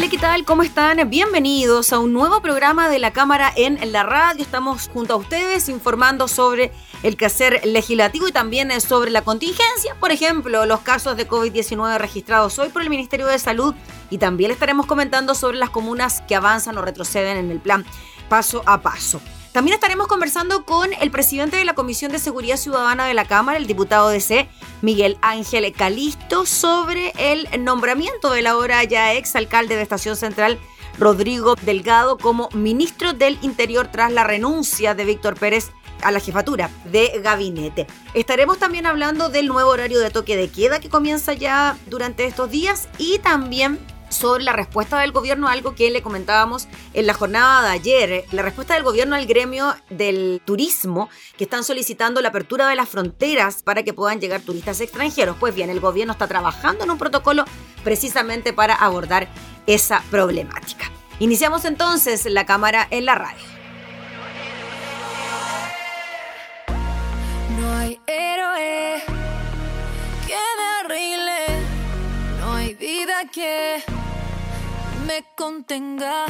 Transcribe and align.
Hola, 0.00 0.08
¿qué 0.08 0.16
tal? 0.16 0.46
¿Cómo 0.46 0.62
están? 0.62 1.10
Bienvenidos 1.10 1.92
a 1.92 1.98
un 1.98 2.14
nuevo 2.14 2.40
programa 2.40 2.88
de 2.88 2.98
la 2.98 3.12
Cámara 3.12 3.52
en 3.54 3.92
la 3.92 4.02
radio. 4.02 4.42
Estamos 4.42 4.88
junto 4.88 5.12
a 5.12 5.16
ustedes 5.16 5.68
informando 5.68 6.26
sobre 6.26 6.72
el 7.02 7.18
quehacer 7.18 7.60
legislativo 7.66 8.26
y 8.26 8.32
también 8.32 8.80
sobre 8.80 9.10
la 9.10 9.20
contingencia. 9.20 9.94
Por 10.00 10.10
ejemplo, 10.10 10.64
los 10.64 10.80
casos 10.80 11.18
de 11.18 11.28
COVID-19 11.28 11.98
registrados 11.98 12.58
hoy 12.58 12.70
por 12.70 12.80
el 12.80 12.88
Ministerio 12.88 13.26
de 13.26 13.38
Salud 13.38 13.74
y 14.08 14.16
también 14.16 14.50
estaremos 14.50 14.86
comentando 14.86 15.34
sobre 15.34 15.58
las 15.58 15.68
comunas 15.68 16.22
que 16.22 16.34
avanzan 16.34 16.78
o 16.78 16.80
retroceden 16.80 17.36
en 17.36 17.50
el 17.50 17.60
plan 17.60 17.84
paso 18.30 18.62
a 18.64 18.80
paso. 18.80 19.20
También 19.52 19.74
estaremos 19.74 20.06
conversando 20.06 20.64
con 20.64 20.92
el 20.92 21.10
presidente 21.10 21.56
de 21.56 21.64
la 21.64 21.74
Comisión 21.74 22.12
de 22.12 22.20
Seguridad 22.20 22.56
Ciudadana 22.56 23.06
de 23.06 23.14
la 23.14 23.24
Cámara, 23.24 23.58
el 23.58 23.66
diputado 23.66 24.08
de 24.08 24.48
Miguel 24.80 25.18
Ángel 25.22 25.72
Calisto, 25.72 26.46
sobre 26.46 27.12
el 27.18 27.48
nombramiento 27.64 28.30
del 28.30 28.46
ahora 28.46 28.84
ya 28.84 29.12
ex 29.14 29.34
alcalde 29.34 29.74
de 29.74 29.82
Estación 29.82 30.14
Central, 30.14 30.60
Rodrigo 31.00 31.56
Delgado, 31.56 32.16
como 32.16 32.48
ministro 32.52 33.12
del 33.12 33.38
Interior 33.42 33.88
tras 33.88 34.12
la 34.12 34.22
renuncia 34.22 34.94
de 34.94 35.04
Víctor 35.04 35.34
Pérez 35.34 35.72
a 36.02 36.12
la 36.12 36.20
jefatura 36.20 36.70
de 36.84 37.20
gabinete. 37.20 37.88
Estaremos 38.14 38.58
también 38.58 38.86
hablando 38.86 39.30
del 39.30 39.48
nuevo 39.48 39.70
horario 39.70 39.98
de 39.98 40.10
toque 40.10 40.36
de 40.36 40.48
queda 40.48 40.78
que 40.78 40.88
comienza 40.88 41.32
ya 41.32 41.76
durante 41.86 42.24
estos 42.24 42.50
días 42.50 42.88
y 42.98 43.18
también 43.18 43.80
sobre 44.10 44.44
la 44.44 44.52
respuesta 44.52 44.98
del 45.00 45.12
gobierno 45.12 45.48
algo 45.48 45.74
que 45.74 45.90
le 45.90 46.02
comentábamos 46.02 46.68
en 46.92 47.06
la 47.06 47.14
jornada 47.14 47.62
de 47.62 47.70
ayer, 47.70 48.24
la 48.32 48.42
respuesta 48.42 48.74
del 48.74 48.82
gobierno 48.82 49.16
al 49.16 49.26
gremio 49.26 49.74
del 49.88 50.42
turismo 50.44 51.08
que 51.38 51.44
están 51.44 51.64
solicitando 51.64 52.20
la 52.20 52.28
apertura 52.28 52.68
de 52.68 52.76
las 52.76 52.88
fronteras 52.88 53.62
para 53.62 53.82
que 53.82 53.94
puedan 53.94 54.20
llegar 54.20 54.42
turistas 54.42 54.80
extranjeros. 54.80 55.36
Pues 55.38 55.54
bien, 55.54 55.70
el 55.70 55.80
gobierno 55.80 56.12
está 56.12 56.26
trabajando 56.26 56.84
en 56.84 56.90
un 56.90 56.98
protocolo 56.98 57.44
precisamente 57.84 58.52
para 58.52 58.74
abordar 58.74 59.28
esa 59.66 60.02
problemática. 60.10 60.90
Iniciamos 61.20 61.64
entonces 61.64 62.26
la 62.26 62.46
cámara 62.46 62.86
en 62.90 63.04
la 63.04 63.14
radio. 63.14 63.44
No 67.58 67.76
hay 67.76 68.00
héroe 68.06 69.02
que 70.26 70.34
me 70.34 70.64
arregle, 70.80 71.66
no 72.40 72.54
hay 72.54 72.74
vida 72.74 73.24
que 73.32 73.82
me 75.10 75.24
contenga. 75.34 76.26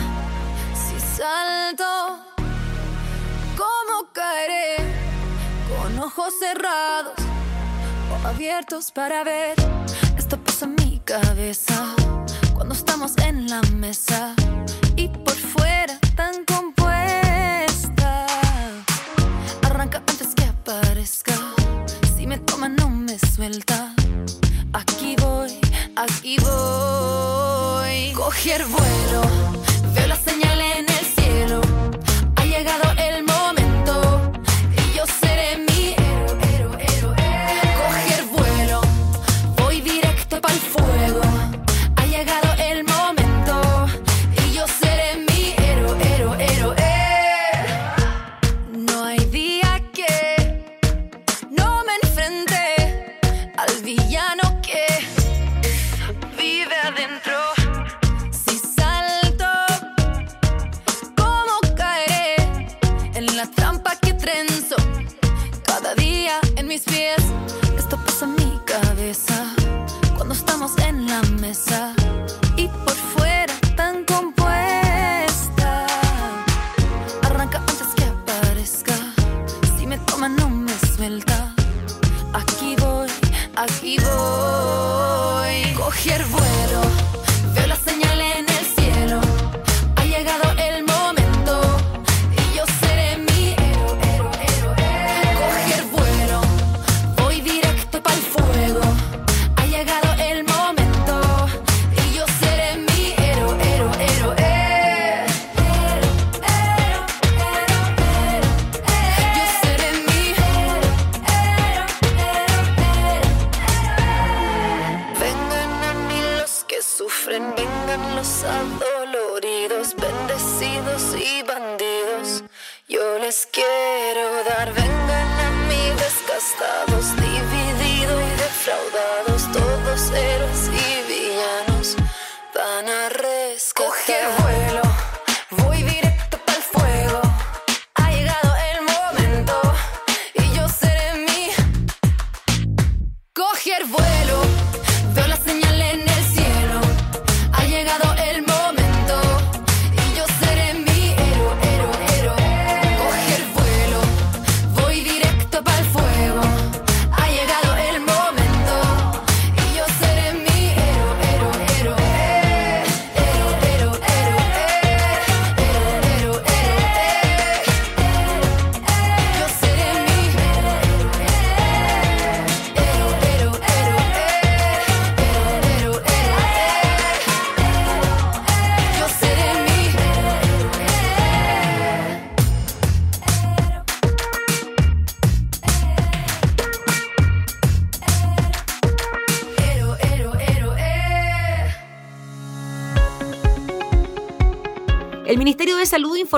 Si 0.73 0.99
salto, 0.99 1.93
¿cómo 3.61 4.11
caeré? 4.15 4.77
Con 5.69 5.99
ojos 5.99 6.33
cerrados 6.39 7.13
o 8.11 8.27
abiertos 8.27 8.91
para 8.91 9.23
ver. 9.23 9.55
Esto 10.17 10.39
pasa 10.43 10.65
en 10.65 10.77
mi 10.77 10.99
cabeza 11.01 11.95
cuando 12.55 12.75
estamos 12.75 13.13
en 13.19 13.51
la 13.51 13.61
mesa 13.85 14.35
y 14.97 15.09
por 15.09 15.37
fuera 15.53 15.99
tan 16.17 16.47
compuesta. 16.47 18.27
Arranca 19.63 19.99
antes 19.99 20.35
que 20.35 20.45
aparezca. 20.45 21.35
Si 22.17 22.27
me 22.27 22.39
toma, 22.39 22.71
no 22.71 22.89
me 22.89 23.19
suelta. 23.19 23.95
Aquí 24.73 25.17
voy, 25.19 25.61
aquí 25.97 26.39
voy. 26.41 26.80
Vuelo, 28.43 29.60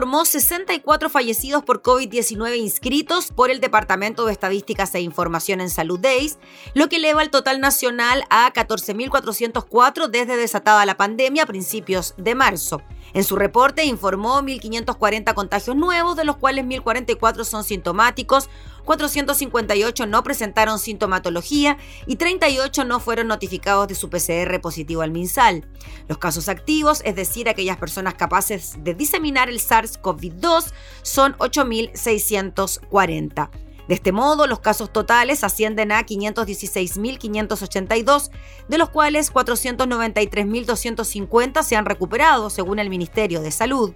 informó 0.03 0.25
64 0.25 1.11
fallecidos 1.11 1.63
por 1.63 1.81
COVID-19 1.81 2.57
inscritos 2.57 3.31
por 3.31 3.53
el 3.53 3.61
Departamento 3.61 4.27
de 4.27 4.33
Estadísticas 4.33 4.93
e 4.97 5.01
Información 5.01 5.61
en 5.61 5.71
Salud 5.71 6.01
DAYS, 6.01 6.41
lo 6.75 6.89
que 6.89 6.97
eleva 6.97 7.23
el 7.23 7.31
total 7.31 7.61
nacional 7.61 8.25
a 8.29 8.53
14.404 8.53 10.09
desde 10.09 10.37
desatada 10.37 10.85
la 10.87 10.97
pandemia 10.97 11.45
a 11.45 11.47
principios 11.47 12.15
de 12.17 12.35
marzo. 12.35 12.83
En 13.15 13.25
su 13.25 13.37
reporte 13.37 13.85
informó 13.85 14.41
1.540 14.41 15.35
contagios 15.35 15.77
nuevos, 15.77 16.17
de 16.17 16.25
los 16.25 16.37
cuales 16.37 16.65
1.044 16.65 17.45
son 17.45 17.65
sintomáticos, 17.65 18.49
458 18.85 20.07
no 20.07 20.23
presentaron 20.23 20.79
sintomatología 20.79 21.79
y 22.07 22.17
38 22.17 22.85
no 22.85 23.01
fueron 23.01 23.29
notificados 23.29 23.89
de 23.89 23.95
su 23.95 24.11
PCR 24.11 24.61
positivo 24.61 25.03
al 25.03 25.11
MinSal. 25.11 25.67
Los 26.09 26.19
casos 26.19 26.49
activos, 26.49 27.03
es 27.05 27.15
decir, 27.15 27.49
aquellas 27.49 27.77
personas 27.77 28.15
capaces 28.15 28.83
de 28.83 28.95
diseminar 28.95 29.49
el 29.49 29.61
SARS-CoV-2, 29.61 30.73
son 31.03 31.37
8.640. 31.39 33.51
De 33.89 33.95
este 33.95 34.13
modo, 34.13 34.47
los 34.47 34.61
casos 34.61 34.93
totales 34.93 35.43
ascienden 35.45 35.93
a 35.93 36.07
516.582, 36.07 38.31
de 38.69 38.79
los 38.79 38.91
cuales 38.91 39.33
493.250 39.33 41.63
se 41.63 41.77
han 41.77 41.87
recuperado, 41.87 42.51
según 42.51 42.79
el 42.79 42.91
Ministerio 42.91 43.41
de 43.41 43.51
Salud. 43.51 43.95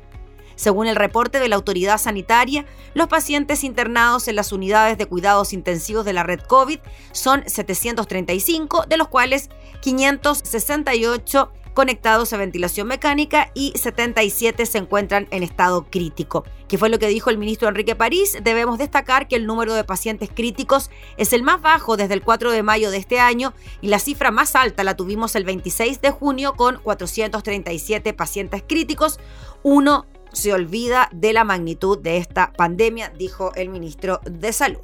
Según 0.56 0.86
el 0.86 0.96
reporte 0.96 1.38
de 1.38 1.48
la 1.48 1.56
autoridad 1.56 1.98
sanitaria, 1.98 2.64
los 2.94 3.08
pacientes 3.08 3.62
internados 3.62 4.26
en 4.26 4.36
las 4.36 4.52
unidades 4.52 4.96
de 4.96 5.04
cuidados 5.04 5.52
intensivos 5.52 6.06
de 6.06 6.14
la 6.14 6.22
red 6.22 6.40
COVID 6.40 6.78
son 7.12 7.44
735, 7.46 8.86
de 8.88 8.96
los 8.96 9.08
cuales 9.08 9.50
568 9.82 11.52
conectados 11.76 12.32
a 12.32 12.38
ventilación 12.38 12.88
mecánica 12.88 13.50
y 13.52 13.75
77 13.76 14.64
se 14.64 14.78
encuentran 14.78 15.28
en 15.31 15.43
estado 15.43 15.84
crítico. 15.90 16.43
Que 16.69 16.78
fue 16.78 16.88
lo 16.88 16.99
que 16.99 17.06
dijo 17.06 17.28
el 17.28 17.37
ministro 17.37 17.69
Enrique 17.69 17.94
París, 17.94 18.38
debemos 18.43 18.78
destacar 18.78 19.28
que 19.28 19.37
el 19.37 19.46
número 19.46 19.75
de 19.75 19.84
pacientes 19.84 20.31
críticos 20.34 20.90
es 21.19 21.34
el 21.34 21.43
más 21.43 21.61
bajo 21.61 21.99
desde 21.99 22.14
el 22.14 22.23
4 22.23 22.50
de 22.50 22.62
mayo 22.62 22.90
de 22.90 22.96
este 22.96 23.20
año 23.20 23.52
y 23.82 23.88
la 23.88 23.99
cifra 23.99 24.31
más 24.31 24.56
alta 24.56 24.84
la 24.84 24.96
tuvimos 24.96 25.37
el 25.37 25.44
26 25.44 26.00
de 26.00 26.11
junio 26.12 26.55
con 26.55 26.78
437 26.78 28.14
pacientes 28.14 28.64
críticos, 28.67 29.20
uno 29.62 30.06
se 30.32 30.55
olvida 30.55 31.11
de 31.12 31.34
la 31.34 31.44
magnitud 31.44 31.99
de 31.99 32.17
esta 32.17 32.55
pandemia, 32.55 33.11
dijo 33.11 33.52
el 33.55 33.69
ministro 33.69 34.20
de 34.25 34.55
Salud. 34.55 34.81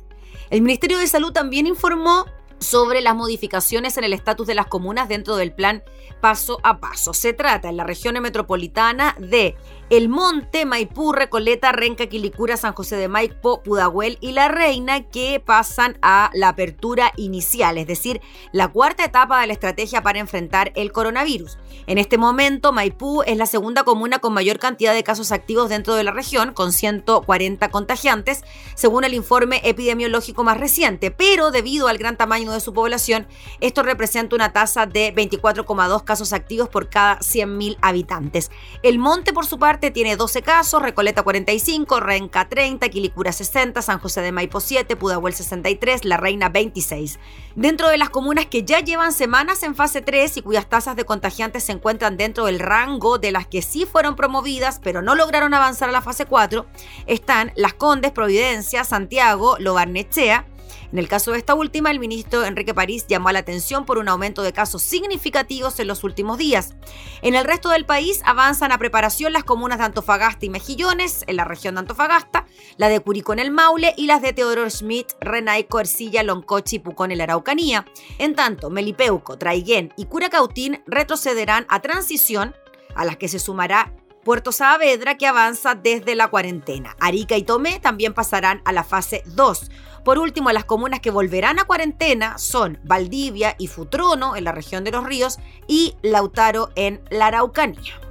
El 0.51 0.61
Ministerio 0.61 0.99
de 0.99 1.07
Salud 1.07 1.33
también 1.33 1.67
informó 1.67 2.27
sobre 2.63 3.01
las 3.01 3.15
modificaciones 3.15 3.97
en 3.97 4.05
el 4.05 4.13
estatus 4.13 4.47
de 4.47 4.55
las 4.55 4.67
comunas 4.67 5.09
dentro 5.09 5.37
del 5.37 5.53
plan 5.53 5.83
paso 6.21 6.59
a 6.63 6.81
paso. 6.81 7.13
Se 7.15 7.33
trata 7.33 7.69
en 7.69 7.77
la 7.77 7.85
región 7.85 8.21
metropolitana 8.21 9.17
de 9.19 9.57
el 9.93 10.09
Monte, 10.09 10.65
Maipú, 10.65 11.13
Recoleta, 11.13 11.71
Renca, 11.71 12.07
Quilicura, 12.07 12.57
San 12.57 12.73
José 12.73 12.97
de 12.97 13.09
Maipo, 13.09 13.63
Pudahuel 13.63 14.17
y 14.23 14.33
La 14.33 14.49
Reina 14.49 15.03
que 15.03 15.39
pasan 15.39 15.99
a 16.01 16.31
la 16.33 16.49
apertura 16.49 17.13
inicial, 17.17 17.77
es 17.77 17.87
decir, 17.87 18.23
la 18.53 18.69
cuarta 18.69 19.05
etapa 19.05 19.43
de 19.43 19.49
la 19.49 19.53
estrategia 19.53 20.03
para 20.03 20.19
enfrentar 20.19 20.73
el 20.77 20.93
coronavirus. 20.93 21.59
En 21.87 21.99
este 21.99 22.17
momento, 22.17 22.73
Maipú 22.73 23.23
es 23.27 23.37
la 23.37 23.45
segunda 23.45 23.85
comuna 23.85 24.19
con 24.19 24.33
mayor 24.33 24.59
cantidad 24.59 24.95
de 24.95 25.03
casos 25.03 25.31
activos 25.31 25.69
dentro 25.69 25.95
de 25.95 26.05
la 26.05 26.13
región, 26.13 26.55
con 26.55 26.73
140 26.73 27.69
contagiantes, 27.69 28.45
según 28.75 29.05
el 29.05 29.13
informe 29.13 29.61
epidemiológico 29.63 30.43
más 30.43 30.57
reciente, 30.57 31.11
pero 31.11 31.51
debido 31.51 31.89
al 31.89 31.99
gran 31.99 32.17
tamaño 32.17 32.51
de 32.53 32.61
su 32.61 32.73
población, 32.73 33.27
esto 33.61 33.83
representa 33.83 34.37
una 34.37 34.55
tasa 34.55 34.87
de 34.87 35.15
24,2 35.15 36.03
casos 36.03 36.33
activos 36.33 36.71
por 36.71 36.89
cada 36.89 37.19
100.000 37.19 37.77
habitantes. 37.83 38.51
El 38.83 38.99
Monte, 38.99 39.35
por 39.35 39.45
su 39.45 39.59
parte, 39.59 39.82
tiene 39.91 40.17
12 40.17 40.43
casos, 40.43 40.83
Recoleta 40.83 41.23
45, 41.23 42.01
Renca 42.01 42.49
30, 42.49 42.89
Quilicura 42.89 43.33
60, 43.33 43.83
San 43.83 43.99
José 43.99 44.21
de 44.21 44.33
Maipo 44.33 44.61
7, 44.61 44.97
Pudahuel 44.97 45.35
63, 45.35 46.05
La 46.05 46.17
Reina 46.17 46.49
26. 46.49 47.19
Dentro 47.57 47.89
de 47.89 47.99
las 47.99 48.11
comunas 48.11 48.47
que 48.47 48.63
ya 48.63 48.81
llevan 48.81 49.13
semanas 49.13 49.63
en 49.63 49.75
fase 49.75 50.01
3 50.01 50.37
y 50.39 50.43
cuyas 50.43 50.69
tasas 50.69 50.97
de 50.97 51.05
contagiantes 51.05 51.65
se 51.65 51.73
encuentran 51.73 52.17
dentro 52.17 52.47
del 52.47 52.61
rango 52.61 53.19
de 53.19 53.33
las 53.33 53.47
que 53.47 53.63
sí 53.63 53.85
fueron 53.85 54.17
promovidas 54.17 54.81
pero 54.83 55.03
no 55.03 55.15
lograron 55.15 55.55
avanzar 55.55 55.89
a 55.89 55.93
la 55.93 56.03
fase 56.03 56.27
4, 56.27 56.67
están 57.07 57.53
Las 57.57 57.75
Condes, 57.75 58.13
Providencia, 58.13 58.85
Santiago, 58.85 59.57
Lobarnechea, 59.59 60.47
en 60.93 60.99
el 60.99 61.09
caso 61.09 61.33
de 61.33 61.39
esta 61.39 61.55
última, 61.55 61.91
el 61.91 61.99
ministro 61.99 62.45
Enrique 62.45 62.75
París 62.75 63.07
llamó 63.09 63.33
la 63.33 63.39
atención 63.39 63.87
por 63.87 63.97
un 63.97 64.09
aumento 64.09 64.43
de 64.43 64.53
casos 64.53 64.83
significativos 64.83 65.81
en 65.81 65.89
los 65.89 66.05
últimos 66.05 66.37
días. 66.37 66.75
En 67.23 67.35
el 67.35 67.45
resto 67.45 67.71
del 67.71 67.87
país 67.87 68.21
avanzan 68.27 68.73
a 68.73 68.79
preparación 68.79 69.33
las 69.33 69.45
comunas 69.45 69.79
de 69.79 69.85
Antofagasta 69.85 70.45
y 70.45 70.51
Mejillones, 70.51 71.25
en 71.27 71.37
la 71.37 71.45
región 71.45 71.75
de 71.75 71.81
Antofagasta, 71.81 72.47
la 72.77 72.91
de 72.91 73.01
Curicó 73.01 73.33
en 73.33 73.39
el 73.39 73.51
Maule 73.51 73.95
y 73.97 74.07
las 74.07 74.21
de 74.21 74.35
Teodoro 74.35 74.69
Schmidt, 74.69 75.13
Renaico, 75.21 75.81
Ercilla, 75.81 76.23
Loncochi 76.23 76.77
y 76.77 76.81
Pucón 76.81 77.11
en 77.11 77.19
la 77.19 77.25
Araucanía. 77.25 77.87
En 78.19 78.35
tanto, 78.35 78.69
Melipeuco, 78.69 79.39
Traiguén 79.39 79.95
y 79.97 80.05
Curacautín 80.05 80.83
retrocederán 80.87 81.65
a 81.71 81.81
transición, 81.81 82.55
a 82.95 83.07
las 83.07 83.17
que 83.17 83.29
se 83.29 83.39
sumará 83.39 83.95
Puerto 84.25 84.53
Saavedra 84.53 85.17
que 85.17 85.27
avanza 85.27 85.75
desde 85.75 86.15
la 86.15 86.29
cuarentena. 86.29 86.97
Arica 87.01 87.37
y 87.37 87.43
Tomé 87.43 87.81
también 87.81 88.15
pasarán 88.15 88.63
a 88.65 88.73
la 88.73 88.85
fase 88.85 89.23
2. 89.27 89.71
Por 90.05 90.19
último, 90.19 90.51
las 90.51 90.65
comunas 90.65 91.01
que 91.01 91.11
volverán 91.11 91.61
a 91.61 91.65
cuarentena 91.65 92.37
son 92.39 92.79
Valdivia 92.83 93.55
y 93.59 93.69
Futrono 93.69 94.35
en 94.35 94.45
la 94.45 94.53
región 94.53 94.83
de 94.83 94.91
los 94.91 95.05
ríos 95.05 95.39
y 95.69 95.95
Lautaro 96.03 96.71
en 96.75 97.01
la 97.11 97.27
Araucanía. 97.27 98.02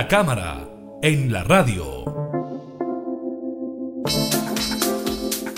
La 0.00 0.08
cámara 0.08 0.66
en 1.02 1.30
la 1.30 1.44
radio. 1.44 2.04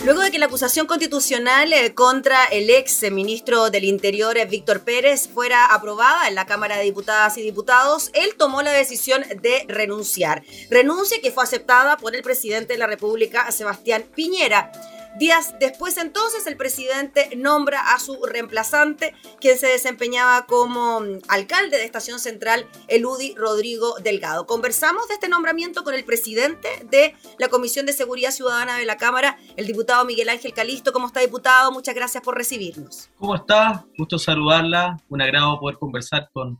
Luego 0.04 0.20
de 0.20 0.32
que 0.32 0.40
la 0.40 0.46
acusación 0.46 0.88
constitucional 0.88 1.72
eh, 1.72 1.94
contra 1.94 2.46
el 2.46 2.68
ex 2.68 3.08
ministro 3.12 3.70
del 3.70 3.84
Interior, 3.84 4.37
eh, 4.37 4.44
Víctor 4.46 4.80
Pérez, 4.80 5.28
fuera 5.28 5.66
aprobada 5.66 6.26
en 6.26 6.34
la 6.34 6.44
Cámara 6.44 6.76
de 6.76 6.82
Diputadas 6.82 7.38
y 7.38 7.42
Diputados, 7.42 8.11
él 8.14 8.34
tomó 8.37 8.62
la 8.62 8.72
decisión 8.72 9.22
de 9.42 9.64
renunciar. 9.68 10.42
Renuncia 10.70 11.20
que 11.22 11.30
fue 11.30 11.44
aceptada 11.44 11.96
por 11.96 12.16
el 12.16 12.22
presidente 12.22 12.72
de 12.72 12.80
la 12.80 12.88
República, 12.88 13.49
Sebastián 13.52 14.02
Piñera. 14.12 14.72
Días 15.19 15.54
después 15.61 15.99
entonces 15.99 16.47
el 16.47 16.57
presidente 16.57 17.31
nombra 17.37 17.92
a 17.92 17.99
su 17.99 18.25
reemplazante, 18.25 19.14
quien 19.40 19.59
se 19.59 19.66
desempeñaba 19.66 20.47
como 20.47 21.00
mm, 21.00 21.19
alcalde 21.28 21.76
de 21.76 21.85
Estación 21.85 22.19
Central, 22.19 22.66
Eludi 22.88 23.35
Rodrigo 23.35 23.95
Delgado. 24.02 24.47
Conversamos 24.47 25.09
de 25.09 25.14
este 25.14 25.28
nombramiento 25.28 25.85
con 25.85 25.95
el 25.95 26.04
presidente 26.04 26.69
de 26.90 27.14
la 27.38 27.49
Comisión 27.49 27.85
de 27.85 27.92
Seguridad 27.92 28.31
Ciudadana 28.31 28.78
de 28.78 28.87
la 28.87 28.97
Cámara, 28.97 29.37
el 29.57 29.66
diputado 29.66 30.04
Miguel 30.07 30.31
Ángel 30.31 30.54
Calisto. 30.54 30.92
¿Cómo 30.92 31.09
está, 31.09 31.21
diputado? 31.21 31.73
Muchas 31.73 31.95
gracias 31.95 32.23
por 32.23 32.37
recibirnos. 32.37 33.11
¿Cómo 33.19 33.35
está? 33.35 33.85
Gusto 33.99 34.19
saludarla. 34.19 34.99
Un 35.11 35.21
agrado 35.21 35.61
poder 35.61 35.78
conversar 35.78 36.31
con 36.33 36.59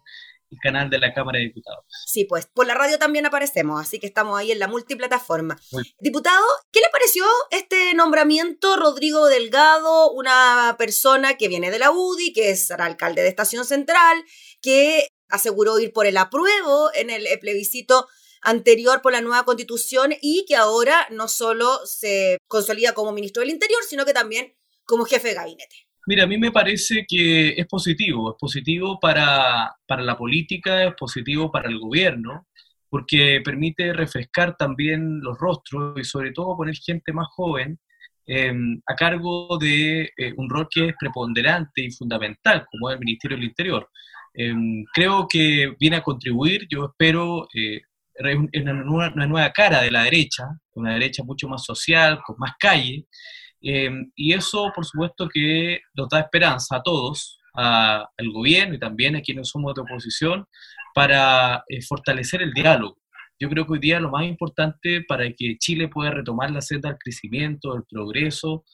el 0.53 0.59
canal 0.63 0.91
de 0.91 0.99
la 0.99 1.13
Cámara 1.13 1.39
de 1.39 1.47
Diputados. 1.47 1.85
Sí, 2.07 2.25
pues 2.25 2.47
por 2.47 2.67
la 2.67 2.75
radio 2.75 2.99
también 2.99 3.27
aparecemos, 3.27 3.81
así 3.81 3.99
que 3.99 4.07
estamos 4.07 4.39
ahí 4.39 4.53
en 4.53 4.59
la 4.59 4.69
multiplataforma. 4.69 5.59
Diputado, 5.99 6.45
¿qué 6.71 6.81
le 6.81 6.91
pareció 6.93 7.25
este 7.51 7.95
nombramiento 7.95 8.77
Rodrigo 8.77 9.27
Delgado, 9.27 10.13
una 10.13 10.77
persona 10.79 11.37
que 11.37 11.49
viene 11.49 11.71
de 11.71 11.79
la 11.79 11.91
UDI, 11.91 12.33
que 12.33 12.51
es 12.51 12.71
alcalde 12.71 13.23
de 13.23 13.29
Estación 13.29 13.65
Central, 13.65 14.23
que 14.61 15.09
aseguró 15.29 15.79
ir 15.79 15.93
por 15.93 16.07
el 16.07 16.19
apruebo 16.19 16.91
en 16.95 17.11
el 17.11 17.27
plebiscito 17.41 18.07
anterior 18.43 19.01
por 19.01 19.13
la 19.13 19.21
nueva 19.21 19.45
constitución 19.45 20.13
y 20.21 20.45
que 20.47 20.57
ahora 20.57 21.07
no 21.11 21.29
solo 21.29 21.87
se 21.87 22.39
consolida 22.49 22.93
como 22.93 23.13
ministro 23.13 23.41
del 23.41 23.51
Interior, 23.51 23.81
sino 23.89 24.05
que 24.05 24.13
también 24.13 24.55
como 24.85 25.05
jefe 25.05 25.29
de 25.29 25.35
gabinete? 25.35 25.87
Mira, 26.07 26.25
a 26.25 26.27
mí 26.27 26.37
me 26.37 26.51
parece 26.51 27.05
que 27.07 27.51
es 27.51 27.67
positivo, 27.67 28.33
es 28.33 28.37
positivo 28.39 28.99
para, 29.01 29.77
la 29.89 30.19
política, 30.19 30.85
es 30.85 30.95
positivo 30.95 31.51
para 31.53 31.69
el 31.69 31.79
gobierno, 31.79 32.49
porque 32.89 33.41
permite 33.45 33.93
refrescar 33.93 34.57
también 34.57 35.21
los 35.21 35.39
rostros 35.39 35.99
y 35.99 36.05
sobre 36.05 36.33
todo 36.33 36.57
poner 36.57 36.75
gente 36.77 37.13
más 37.13 37.29
joven 37.29 37.79
em, 38.27 38.81
a 38.87 38.97
cargo 38.97 39.57
de 39.59 40.11
eh, 40.17 40.33
un 40.37 40.51
rol 40.51 40.69
que 40.71 40.89
es 40.89 40.95
preponderante 40.99 41.83
y 41.83 41.93
fundamental, 41.93 42.67
como 42.71 42.91
es 42.91 42.95
el 42.95 43.01
Ministerio 43.01 43.37
del 43.37 43.47
Interior. 43.47 43.89
Em, 44.35 44.85
creo 44.93 45.27
que 45.29 45.75
viene 45.79 45.97
a 45.97 46.03
contribuir, 46.03 46.67
yo 46.69 46.87
espero, 46.87 47.49
eh, 47.55 47.81
en 48.17 48.89
una 48.89 49.27
nueva 49.27 49.53
cara 49.53 49.81
de 49.83 49.91
la 49.91 50.05
derecha, 50.05 50.45
una 50.75 50.95
derecha 50.95 51.23
mucho 51.25 51.49
más 51.49 51.65
social, 51.65 52.21
con 52.25 52.37
más 52.39 52.53
calle, 52.59 53.07
Em, 53.63 54.11
y 54.17 54.33
eso, 54.33 54.73
por 54.75 54.85
supuesto, 54.85 55.29
que 55.29 55.81
nos 55.95 56.09
da 56.09 56.21
esperanza 56.21 56.77
a 56.77 56.83
todos, 56.83 57.39
al 57.55 58.31
gobierno 58.33 58.75
y 58.75 58.79
también 58.79 59.15
a 59.15 59.21
quienes 59.21 59.49
somos 59.49 59.75
de 59.75 59.83
oposición, 59.83 60.47
para 60.95 61.65
eh, 61.69 61.83
fortalecer 61.83 62.43
el 62.43 62.53
diálogo. 62.53 62.99
Yo 63.39 63.49
creo 63.49 63.67
que 63.67 63.73
hoy 63.73 63.79
día 63.79 64.01
lo 64.01 64.11
más 64.11 64.25
importante 64.25 65.03
para 65.07 65.31
que 65.33 65.59
Chile 65.59 65.89
pueda 65.89 66.11
retomar 66.11 66.51
la 66.51 66.61
senda 66.61 66.91
del 66.91 66.99
crecimiento, 66.99 67.75
del 67.75 67.85
progreso, 67.89 68.65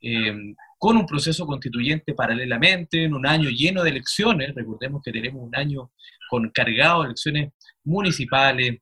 em, 0.00 0.54
con 0.78 0.96
un 0.96 1.06
proceso 1.06 1.46
constituyente 1.46 2.14
paralelamente, 2.14 3.04
en 3.04 3.14
un 3.14 3.26
año 3.26 3.48
lleno 3.50 3.82
de 3.82 3.90
elecciones, 3.90 4.54
recordemos 4.54 5.00
que 5.02 5.12
tenemos 5.12 5.42
un 5.42 5.54
año 5.56 5.92
con 6.28 6.50
cargado 6.50 7.02
de 7.02 7.06
elecciones 7.06 7.52
municipales, 7.84 8.80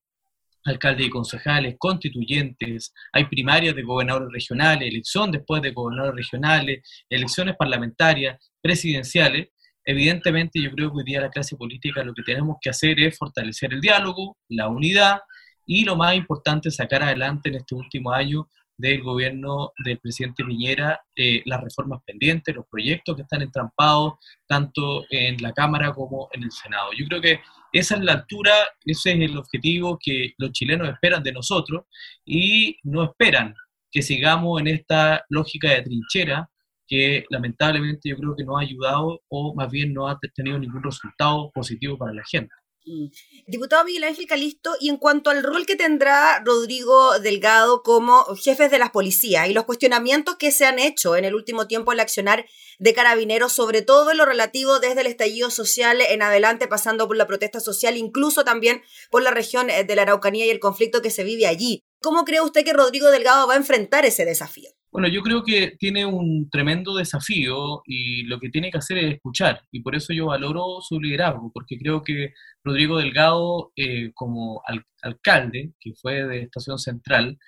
alcaldes 0.65 1.07
y 1.07 1.11
concejales, 1.11 1.77
constituyentes, 1.79 2.93
hay 3.13 3.25
primarias 3.27 3.75
de 3.75 3.83
gobernadores 3.83 4.29
regionales, 4.33 4.89
elección 4.89 5.31
después 5.31 5.63
de 5.63 5.73
gobernadores 5.73 6.17
regionales, 6.17 6.83
elecciones 7.09 7.57
parlamentarias, 7.57 8.39
presidenciales. 8.61 9.49
Evidentemente 9.85 10.61
yo 10.61 10.71
creo 10.71 10.91
que 10.93 10.99
hoy 10.99 11.05
día 11.05 11.21
la 11.21 11.31
clase 11.31 11.57
política 11.57 12.05
lo 12.05 12.15
que 12.15 12.23
tenemos 12.23 12.57
que 12.61 12.71
hacer 12.71 13.01
es 13.01 13.19
fortalecer 13.19 13.73
el 13.73 13.81
diálogo, 13.81 14.37
la 14.49 14.69
unidad 14.69 15.21
y 15.67 15.85
lo 15.85 15.97
más 15.97 16.15
importante, 16.15 16.71
sacar 16.71 17.03
adelante 17.03 17.49
en 17.49 17.57
este 17.57 17.75
último 17.75 18.13
año 18.13 18.49
del 18.83 19.01
gobierno 19.01 19.73
del 19.85 19.99
presidente 20.01 20.45
Piñera 20.45 21.01
eh, 21.15 21.41
las 21.47 21.63
reformas 21.63 22.01
pendientes, 22.05 22.55
los 22.55 22.67
proyectos 22.69 23.15
que 23.15 23.23
están 23.23 23.41
entrampados 23.41 24.15
tanto 24.49 25.05
en 25.09 25.41
la 25.41 25.53
Cámara 25.53 25.93
como 25.93 26.29
en 26.33 26.43
el 26.43 26.51
Senado. 26.51 26.91
Yo 26.99 27.07
creo 27.07 27.21
que 27.21 27.41
esa 27.73 27.95
es 27.95 28.03
la 28.03 28.15
altura, 28.15 28.53
ese 28.85 29.13
es 29.13 29.21
el 29.21 29.39
objetivo 29.39 29.99
que 30.03 30.33
los 30.37 30.51
chilenos 30.51 30.89
esperan 30.89 31.23
de 31.23 31.33
nosotros 31.33 31.85
y 32.25 32.77
no 32.83 33.05
esperan 33.05 33.55
que 33.91 34.03
sigamos 34.03 34.61
en 34.61 34.67
esta 34.67 35.25
lógica 35.29 35.71
de 35.71 35.83
trinchera 35.83 36.51
que 36.89 37.25
lamentablemente 37.31 38.09
yo 38.09 38.17
creo 38.17 38.35
que 38.37 38.45
no 38.45 38.59
ha 38.59 38.63
ayudado 38.63 39.21
o 39.29 39.55
más 39.55 39.71
bien 39.71 39.95
no 39.95 40.09
ha 40.09 40.19
tenido 40.35 40.59
ningún 40.59 40.83
resultado 40.83 41.53
positivo 41.55 41.97
para 41.97 42.13
la 42.13 42.23
gente. 42.29 42.53
Mm. 42.85 43.07
Diputado 43.47 43.85
Miguel 43.85 44.05
Ángel 44.05 44.27
Calisto, 44.27 44.75
y 44.81 44.89
en 44.89 44.97
cuanto 44.97 45.31
al 45.31 45.43
rol 45.43 45.67
que 45.67 45.77
tendrá 45.77 46.43
Rodrigo 46.45 47.19
Delgado 47.21 47.83
como 47.83 48.25
jefe 48.35 48.69
de 48.69 48.79
las 48.79 48.91
policías 48.91 49.49
y 49.49 49.53
los 49.53 49.65
cuestionamientos 49.65 50.37
que 50.37 50.51
se 50.51 50.67
han 50.67 50.81
hecho 50.81 51.15
en 51.17 51.25
el 51.25 51.35
último 51.35 51.69
tiempo 51.69 51.93
el 51.93 52.01
accionar 52.01 52.45
de 52.79 52.95
carabineros, 52.95 53.53
sobre 53.53 53.83
todo 53.83 54.11
en 54.11 54.17
lo 54.17 54.25
relativo 54.25 54.81
desde 54.81 55.03
el 55.03 55.07
estallido 55.07 55.51
social 55.51 56.01
en 56.01 56.23
adelante, 56.23 56.67
pasando 56.67 57.07
por 57.07 57.17
la 57.17 57.29
protesta 57.29 57.61
social, 57.61 57.97
incluso 57.97 58.45
también 58.45 58.83
por 59.11 59.23
la 59.23 59.31
región 59.31 59.71
eh, 59.71 59.85
de 59.85 59.95
la 59.95 60.03
Araucanía 60.03 60.47
y 60.47 60.51
el 60.51 60.61
conflicto 60.61 61.03
que 61.03 61.11
se 61.11 61.23
vive 61.23 61.47
allí. 61.47 61.83
¿Cómo 62.01 62.25
cree 62.25 62.41
usted 62.41 62.65
que 62.65 62.73
Rodrigo 62.73 63.11
Delgado 63.11 63.47
va 63.47 63.55
a 63.55 63.59
enfrentar 63.59 64.05
ese 64.05 64.25
desafío? 64.25 64.71
Bueno, 64.93 65.09
yo 65.09 65.23
creo 65.23 65.43
que 65.43 65.75
tiene 65.79 66.05
un 66.05 66.51
tremendo 66.51 66.95
desafío 66.95 67.83
y 67.87 68.25
lo 68.25 68.39
que 68.39 68.51
tiene 68.51 68.71
que 68.71 68.77
hacer 68.77 68.99
es 68.99 69.15
escuchar. 69.15 69.63
Y 69.73 69.81
por 69.81 69.97
eso 69.97 70.13
yo 70.13 70.27
valoro 70.27 70.83
su 70.83 71.01
liderazgo, 71.01 71.51
porque 71.53 71.79
creo 71.79 72.03
que 72.03 72.35
Rodrigo 72.63 72.99
Delgado, 72.99 73.73
eh, 73.75 74.13
como 74.15 74.63
alcalde, 75.03 75.73
que 75.81 75.95
fue 75.95 76.25
de 76.27 76.43
Estación 76.43 76.79
Central, 76.79 77.39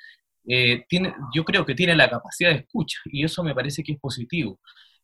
eh, 0.49 0.85
tiene, 0.89 1.15
yo 1.35 1.45
creo 1.45 1.67
que 1.67 1.75
tiene 1.75 1.95
la 1.95 2.09
capacidad 2.11 2.51
de 2.51 2.57
escucha 2.57 2.99
y 3.07 3.25
eso 3.25 3.45
me 3.45 3.55
parece 3.55 3.83
que 3.83 3.93
es 3.93 4.01
positivo. 4.01 4.59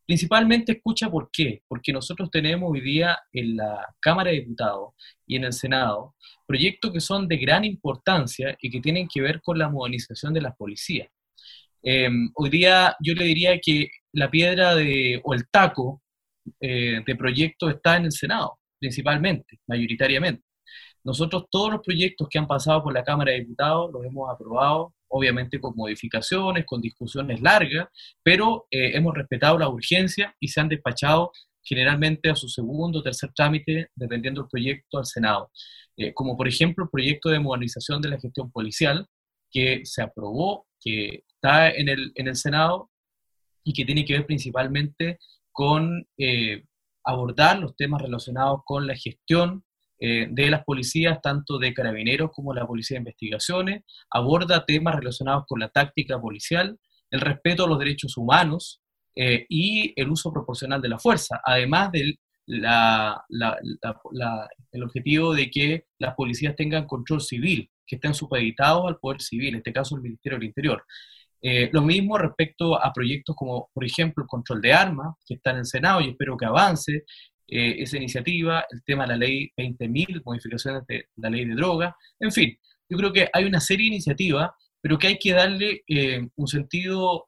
Principalmente 0.07 0.73
escucha 0.73 1.11
por 1.11 1.31
qué, 1.31 1.63
porque 1.69 1.93
nosotros 1.93 2.31
tenemos 2.31 2.71
hoy 2.73 2.81
día 2.81 3.19
en 3.33 3.57
la 3.57 3.87
Cámara 4.01 4.31
de 4.31 4.41
Diputados 4.41 4.95
y 5.27 5.37
en 5.37 5.45
el 5.45 5.53
Senado 5.53 6.15
proyectos 6.47 6.93
que 6.93 7.01
son 7.01 7.29
de 7.29 7.37
gran 7.37 7.65
importancia 7.65 8.57
y 8.61 8.71
que 8.71 8.81
tienen 8.81 9.09
que 9.09 9.21
ver 9.21 9.41
con 9.43 9.59
la 9.59 9.69
modernización 9.69 10.35
de 10.35 10.41
las 10.43 10.57
policías. 10.57 11.09
Em, 11.83 12.31
hoy 12.35 12.51
día 12.51 12.97
yo 13.01 13.15
le 13.15 13.25
diría 13.25 13.59
que 13.61 13.89
la 14.13 14.31
piedra 14.31 14.75
de, 14.75 15.21
o 15.25 15.35
el 15.35 15.49
taco 15.51 16.03
eh, 16.61 17.03
de 17.07 17.17
proyectos 17.17 17.75
está 17.75 17.97
en 17.97 18.07
el 18.07 18.13
Senado, 18.13 18.59
principalmente, 18.79 19.59
mayoritariamente. 19.67 20.43
Nosotros 21.05 21.47
todos 21.51 21.73
los 21.73 21.81
proyectos 21.83 22.29
que 22.29 22.39
han 22.39 22.47
pasado 22.47 22.83
por 22.83 22.93
la 22.93 23.03
Cámara 23.03 23.33
de 23.33 23.41
Diputados 23.41 23.91
los 23.93 24.05
hemos 24.05 24.31
aprobado, 24.31 24.95
obviamente 25.09 25.59
con 25.59 25.75
modificaciones, 25.75 26.67
con 26.67 26.81
discusiones 26.81 27.41
largas, 27.41 27.89
pero 28.23 28.67
eh, 28.71 28.97
hemos 28.97 29.15
respetado 29.15 29.59
la 29.59 29.69
urgencia 29.69 30.35
y 30.39 30.49
se 30.49 30.61
han 30.61 30.69
despachado 30.69 31.33
generalmente 31.63 32.31
a 32.31 32.37
su 32.37 32.49
segundo 32.49 32.99
o 32.99 33.03
tercer 33.03 33.31
trámite, 33.35 33.89
dependiendo 33.95 34.43
del 34.43 34.51
proyecto, 34.51 34.99
al 34.99 35.07
Senado. 35.07 35.51
Eh, 35.97 36.13
como 36.15 36.37
por 36.37 36.49
ejemplo 36.49 36.85
el 36.85 36.91
proyecto 36.91 37.29
de 37.31 37.39
modernización 37.39 38.01
de 38.03 38.09
la 38.11 38.21
gestión 38.21 38.51
policial, 38.51 39.07
que 39.51 39.81
se 39.85 40.03
aprobó, 40.03 40.67
que 40.81 41.25
está 41.29 41.71
en 41.71 41.89
el, 41.89 42.13
en 42.15 42.29
el 42.29 42.37
Senado 42.37 42.91
y 43.65 43.73
que 43.73 43.85
tiene 43.85 44.05
que 44.05 44.15
ver 44.15 44.27
principalmente 44.27 45.19
con 45.53 46.07
eh, 46.17 46.65
abordar 47.05 47.59
los 47.59 47.77
temas 47.77 48.03
relacionados 48.03 48.61
con 48.65 48.87
la 48.87 48.95
gestión 48.95 49.65
eh, 49.99 50.29
de 50.31 50.51
las 50.51 50.65
policías, 50.65 51.21
tanto 51.21 51.59
de 51.59 51.75
carabineros 51.75 52.31
como 52.33 52.55
la 52.55 52.67
policía 52.67 52.95
de 52.95 53.01
investigaciones, 53.01 53.85
aborda 54.11 54.65
temas 54.65 54.97
relacionados 54.97 55.45
con 55.47 55.61
la 55.61 55.69
táctica 55.69 56.21
policial, 56.21 56.79
el 57.11 57.21
respeto 57.21 57.65
a 57.65 57.69
los 57.69 57.79
derechos 57.79 58.17
humanos 58.17 58.81
eh, 59.15 59.45
y 59.49 59.93
el 60.01 60.09
uso 60.11 60.33
proporcional 60.33 60.81
de 60.81 60.89
la 60.89 60.99
fuerza, 60.99 61.41
además 61.45 61.93
del 61.93 62.19
el 64.73 64.83
objetivo 64.83 65.35
de 65.35 65.51
que 65.51 65.85
las 65.99 66.15
policías 66.15 66.57
tengan 66.57 66.87
control 66.87 67.21
civil, 67.21 67.71
que 67.91 67.97
estén 67.97 68.15
supeditados 68.15 68.87
al 68.87 68.99
poder 68.99 69.21
civil, 69.21 69.49
en 69.49 69.57
este 69.57 69.73
caso 69.73 69.97
el 69.97 70.03
Ministerio 70.03 70.39
del 70.39 70.47
Interior. 70.47 70.85
Eh, 71.43 71.71
lo 71.73 71.83
mismo 71.83 72.17
respecto 72.17 72.81
a 72.81 72.93
proyectos 72.93 73.35
como, 73.35 73.69
por 73.75 73.85
ejemplo, 73.85 74.23
el 74.23 74.29
control 74.29 74.61
de 74.61 74.73
armas, 74.73 75.17
que 75.27 75.35
está 75.35 75.51
en 75.51 75.59
el 75.59 75.67
Senado 75.67 76.01
y 76.01 76.11
espero 76.11 76.37
que 76.37 76.45
avance 76.45 77.05
eh, 77.49 77.77
esa 77.79 77.97
iniciativa, 77.97 78.65
el 78.71 78.85
tema 78.85 79.05
de 79.05 79.09
la 79.09 79.17
ley 79.17 79.51
20.000, 79.57 80.23
modificaciones 80.25 80.87
de 80.87 81.07
la 81.17 81.31
ley 81.31 81.47
de 81.47 81.55
droga, 81.55 81.97
en 82.21 82.31
fin, 82.31 82.57
yo 82.89 82.97
creo 82.97 83.13
que 83.13 83.29
hay 83.33 83.45
una 83.45 83.61
serie 83.61 83.87
de 83.87 83.95
iniciativas, 83.95 84.51
pero 84.81 84.97
que 84.97 85.09
hay 85.09 85.19
que 85.19 85.33
darle 85.33 85.83
eh, 85.89 86.29
un 86.37 86.47
sentido 86.47 87.27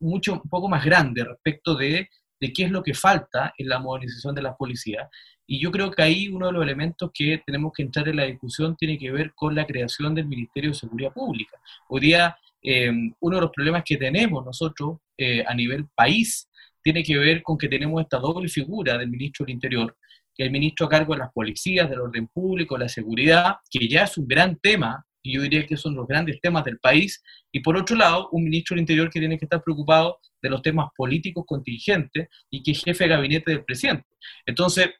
mucho, 0.00 0.40
un 0.42 0.50
poco 0.50 0.68
más 0.68 0.84
grande 0.84 1.24
respecto 1.24 1.76
de 1.76 2.08
qué 2.40 2.64
es 2.64 2.70
lo 2.70 2.82
que 2.82 2.94
falta 2.94 3.52
en 3.56 3.68
la 3.68 3.78
modernización 3.78 4.34
de 4.34 4.42
las 4.42 4.56
policías. 4.56 5.08
Y 5.52 5.58
yo 5.58 5.72
creo 5.72 5.90
que 5.90 6.00
ahí 6.00 6.28
uno 6.28 6.46
de 6.46 6.52
los 6.52 6.62
elementos 6.62 7.10
que 7.12 7.42
tenemos 7.44 7.72
que 7.72 7.82
entrar 7.82 8.06
en 8.06 8.18
la 8.18 8.24
discusión 8.24 8.76
tiene 8.76 8.96
que 8.96 9.10
ver 9.10 9.32
con 9.34 9.52
la 9.52 9.66
creación 9.66 10.14
del 10.14 10.28
Ministerio 10.28 10.70
de 10.70 10.76
Seguridad 10.76 11.12
Pública. 11.12 11.58
Hoy 11.88 12.02
día, 12.02 12.36
eh, 12.62 12.88
uno 13.18 13.36
de 13.36 13.40
los 13.40 13.50
problemas 13.50 13.82
que 13.84 13.96
tenemos 13.96 14.44
nosotros 14.44 14.98
eh, 15.18 15.42
a 15.44 15.52
nivel 15.52 15.88
país 15.92 16.48
tiene 16.84 17.02
que 17.02 17.18
ver 17.18 17.42
con 17.42 17.58
que 17.58 17.66
tenemos 17.66 18.00
esta 18.00 18.18
doble 18.18 18.48
figura 18.48 18.96
del 18.96 19.10
ministro 19.10 19.44
del 19.44 19.54
Interior, 19.54 19.96
que 20.32 20.44
es 20.44 20.46
el 20.46 20.52
ministro 20.52 20.86
a 20.86 20.88
cargo 20.88 21.14
de 21.14 21.18
las 21.18 21.32
policías, 21.32 21.90
del 21.90 22.00
orden 22.00 22.28
público, 22.28 22.78
la 22.78 22.88
seguridad, 22.88 23.56
que 23.68 23.88
ya 23.88 24.04
es 24.04 24.16
un 24.18 24.28
gran 24.28 24.54
tema 24.54 25.04
y 25.20 25.34
yo 25.34 25.42
diría 25.42 25.66
que 25.66 25.76
son 25.76 25.96
los 25.96 26.06
grandes 26.06 26.40
temas 26.40 26.64
del 26.64 26.78
país, 26.78 27.24
y 27.50 27.58
por 27.58 27.76
otro 27.76 27.96
lado, 27.96 28.28
un 28.30 28.44
ministro 28.44 28.76
del 28.76 28.82
Interior 28.82 29.10
que 29.10 29.18
tiene 29.18 29.36
que 29.36 29.46
estar 29.46 29.64
preocupado 29.64 30.20
de 30.40 30.48
los 30.48 30.62
temas 30.62 30.90
políticos 30.96 31.44
contingentes 31.44 32.28
y 32.50 32.62
que 32.62 32.70
es 32.70 32.84
jefe 32.84 33.04
de 33.04 33.10
gabinete 33.10 33.50
del 33.50 33.64
presidente. 33.64 34.06
Entonces, 34.46 34.90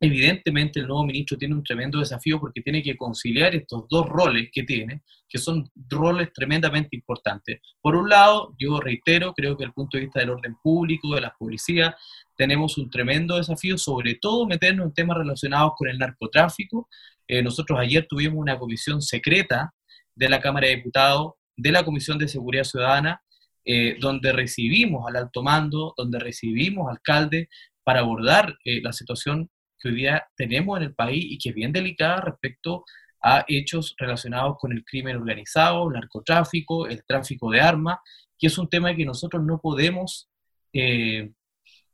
evidentemente 0.00 0.80
el 0.80 0.86
nuevo 0.86 1.04
ministro 1.04 1.36
tiene 1.36 1.54
un 1.54 1.62
tremendo 1.62 1.98
desafío 1.98 2.40
porque 2.40 2.62
tiene 2.62 2.82
que 2.82 2.96
conciliar 2.96 3.54
estos 3.54 3.84
dos 3.88 4.08
roles 4.08 4.48
que 4.50 4.62
tiene, 4.62 5.02
que 5.28 5.38
son 5.38 5.70
roles 5.88 6.32
tremendamente 6.32 6.96
importantes. 6.96 7.60
Por 7.82 7.94
un 7.94 8.08
lado, 8.08 8.54
yo 8.58 8.80
reitero, 8.80 9.34
creo 9.34 9.56
que 9.56 9.64
desde 9.64 9.68
el 9.68 9.74
punto 9.74 9.98
de 9.98 10.04
vista 10.04 10.20
del 10.20 10.30
orden 10.30 10.56
público, 10.62 11.14
de 11.14 11.20
las 11.20 11.32
policías, 11.38 11.94
tenemos 12.34 12.78
un 12.78 12.88
tremendo 12.88 13.36
desafío, 13.36 13.76
sobre 13.76 14.14
todo 14.14 14.46
meternos 14.46 14.86
en 14.86 14.94
temas 14.94 15.18
relacionados 15.18 15.72
con 15.76 15.88
el 15.88 15.98
narcotráfico, 15.98 16.88
eh, 17.28 17.42
nosotros 17.42 17.78
ayer 17.78 18.06
tuvimos 18.08 18.38
una 18.38 18.58
comisión 18.58 19.02
secreta 19.02 19.74
de 20.14 20.28
la 20.28 20.40
Cámara 20.40 20.66
de 20.66 20.76
Diputados, 20.76 21.34
de 21.56 21.72
la 21.72 21.84
Comisión 21.84 22.18
de 22.18 22.26
Seguridad 22.26 22.64
Ciudadana, 22.64 23.22
eh, 23.64 23.98
donde 24.00 24.32
recibimos 24.32 25.06
al 25.06 25.16
alto 25.16 25.42
mando, 25.42 25.92
donde 25.96 26.18
recibimos 26.18 26.90
alcalde 26.90 27.50
para 27.84 28.00
abordar 28.00 28.56
eh, 28.64 28.80
la 28.82 28.92
situación 28.92 29.50
que 29.80 29.88
hoy 29.88 29.94
día 29.94 30.24
tenemos 30.36 30.78
en 30.78 30.84
el 30.84 30.94
país 30.94 31.24
y 31.28 31.38
que 31.38 31.50
es 31.50 31.54
bien 31.54 31.72
delicada 31.72 32.20
respecto 32.20 32.84
a 33.22 33.44
hechos 33.48 33.94
relacionados 33.98 34.56
con 34.58 34.72
el 34.72 34.84
crimen 34.84 35.16
organizado, 35.16 35.88
el 35.88 35.94
narcotráfico, 35.94 36.86
el 36.86 37.04
tráfico 37.04 37.50
de 37.50 37.60
armas, 37.60 37.98
que 38.38 38.46
es 38.46 38.58
un 38.58 38.68
tema 38.68 38.94
que 38.94 39.04
nosotros 39.04 39.42
no 39.44 39.60
podemos 39.60 40.28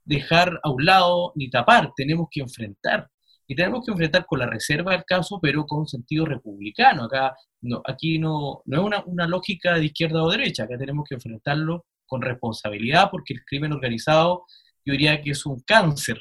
dejar 0.05 0.61
a 0.63 0.71
un 0.71 0.85
lado 0.85 1.33
ni 1.35 1.51
tapar, 1.51 1.93
tenemos 1.97 2.29
que 2.31 2.41
enfrentar. 2.41 3.09
Y 3.49 3.55
tenemos 3.55 3.85
que 3.85 3.93
enfrentar 3.93 4.27
con 4.27 4.41
la 4.41 4.47
reserva 4.47 4.93
del 4.93 5.05
caso, 5.05 5.39
pero 5.41 5.67
con 5.67 5.87
sentido 5.87 6.25
republicano. 6.25 7.05
Acá 7.05 7.33
no, 7.61 7.81
aquí 7.87 8.19
no, 8.19 8.63
no 8.65 8.89
es 8.89 9.05
una, 9.07 9.27
lógica 9.29 9.75
de 9.75 9.87
izquierda 9.87 10.23
o 10.23 10.31
derecha, 10.31 10.65
acá 10.65 10.77
tenemos 10.77 11.05
que 11.09 11.15
enfrentarlo 11.15 11.87
con 12.07 12.23
responsabilidad, 12.23 13.09
porque 13.11 13.35
el 13.35 13.45
crimen 13.45 13.73
organizado 13.73 14.45
yo 14.85 14.93
diría 14.93 15.21
que 15.21 15.31
es 15.31 15.45
un 15.47 15.61
cáncer 15.61 16.19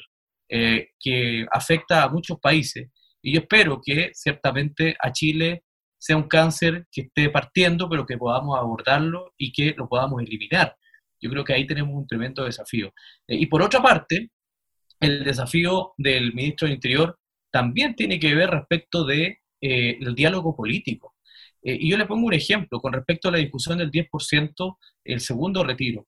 eh, 0.48 0.90
que 0.98 1.46
afecta 1.50 2.02
a 2.02 2.08
muchos 2.08 2.38
países. 2.40 2.90
Y 3.22 3.34
yo 3.34 3.40
espero 3.40 3.80
que 3.84 4.10
ciertamente 4.14 4.96
a 5.00 5.12
Chile 5.12 5.64
sea 5.98 6.16
un 6.16 6.28
cáncer 6.28 6.86
que 6.92 7.02
esté 7.02 7.30
partiendo, 7.30 7.88
pero 7.88 8.06
que 8.06 8.18
podamos 8.18 8.58
abordarlo 8.58 9.32
y 9.36 9.52
que 9.52 9.74
lo 9.76 9.88
podamos 9.88 10.22
eliminar. 10.22 10.76
Yo 11.20 11.30
creo 11.30 11.44
que 11.44 11.54
ahí 11.54 11.66
tenemos 11.66 11.94
un 11.94 12.06
tremendo 12.06 12.44
desafío. 12.44 12.92
Eh, 13.26 13.36
y 13.36 13.46
por 13.46 13.62
otra 13.62 13.82
parte, 13.82 14.30
el 15.00 15.24
desafío 15.24 15.92
del 15.96 16.32
ministro 16.34 16.66
del 16.66 16.76
Interior 16.76 17.18
también 17.50 17.94
tiene 17.94 18.18
que 18.18 18.34
ver 18.34 18.50
respecto 18.50 19.04
del 19.04 19.38
de, 19.60 19.98
eh, 20.00 20.14
diálogo 20.14 20.54
político. 20.54 21.14
Eh, 21.62 21.76
y 21.80 21.90
yo 21.90 21.96
le 21.96 22.06
pongo 22.06 22.26
un 22.26 22.34
ejemplo 22.34 22.80
con 22.80 22.92
respecto 22.92 23.28
a 23.28 23.32
la 23.32 23.38
discusión 23.38 23.78
del 23.78 23.90
10%, 23.90 24.78
el 25.04 25.20
segundo 25.20 25.64
retiro. 25.64 26.06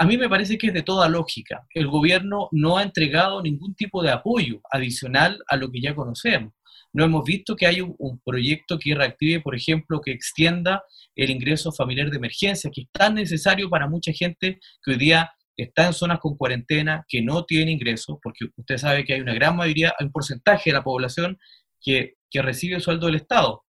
A 0.00 0.06
mí 0.06 0.16
me 0.16 0.30
parece 0.30 0.56
que 0.56 0.68
es 0.68 0.72
de 0.72 0.82
toda 0.82 1.10
lógica. 1.10 1.66
El 1.74 1.86
gobierno 1.86 2.48
no 2.52 2.78
ha 2.78 2.82
entregado 2.82 3.42
ningún 3.42 3.74
tipo 3.74 4.02
de 4.02 4.10
apoyo 4.10 4.62
adicional 4.72 5.38
a 5.46 5.58
lo 5.58 5.70
que 5.70 5.82
ya 5.82 5.94
conocemos. 5.94 6.54
No 6.94 7.04
hemos 7.04 7.22
visto 7.22 7.54
que 7.54 7.66
haya 7.66 7.84
un, 7.84 8.18
proyecto 8.24 8.78
que 8.78 8.94
reactive, 8.94 9.40
por 9.40 9.54
ejemplo, 9.54 10.00
que 10.00 10.12
extienda 10.12 10.82
el 11.14 11.28
ingreso 11.28 11.70
familiar 11.70 12.08
de 12.08 12.16
emergencia, 12.16 12.70
que 12.72 12.80
es 12.80 12.88
tan 12.90 13.14
necesario 13.14 13.68
para 13.68 13.88
mucha 13.88 14.10
gente 14.14 14.58
que 14.82 14.92
hoy 14.92 14.96
día 14.96 15.32
está 15.54 15.88
en 15.88 15.92
zonas 15.92 16.18
con 16.18 16.34
cuarentena, 16.34 17.04
que 17.06 17.20
no 17.20 17.44
tiene 17.44 17.70
ingresos, 17.70 18.16
porque 18.22 18.46
usted 18.56 18.78
sabe 18.78 19.04
que 19.04 19.12
hay 19.12 19.20
una 19.20 19.34
gran 19.34 19.54
mayoría, 19.54 19.92
hay 19.98 20.06
un 20.06 20.12
porcentaje 20.12 20.70
de 20.70 20.74
la 20.76 20.82
población 20.82 21.38
que, 21.78 22.14
que 22.30 22.40
recibe 22.40 22.80
sueldo 22.80 23.04
del 23.04 23.16
Estado, 23.16 23.66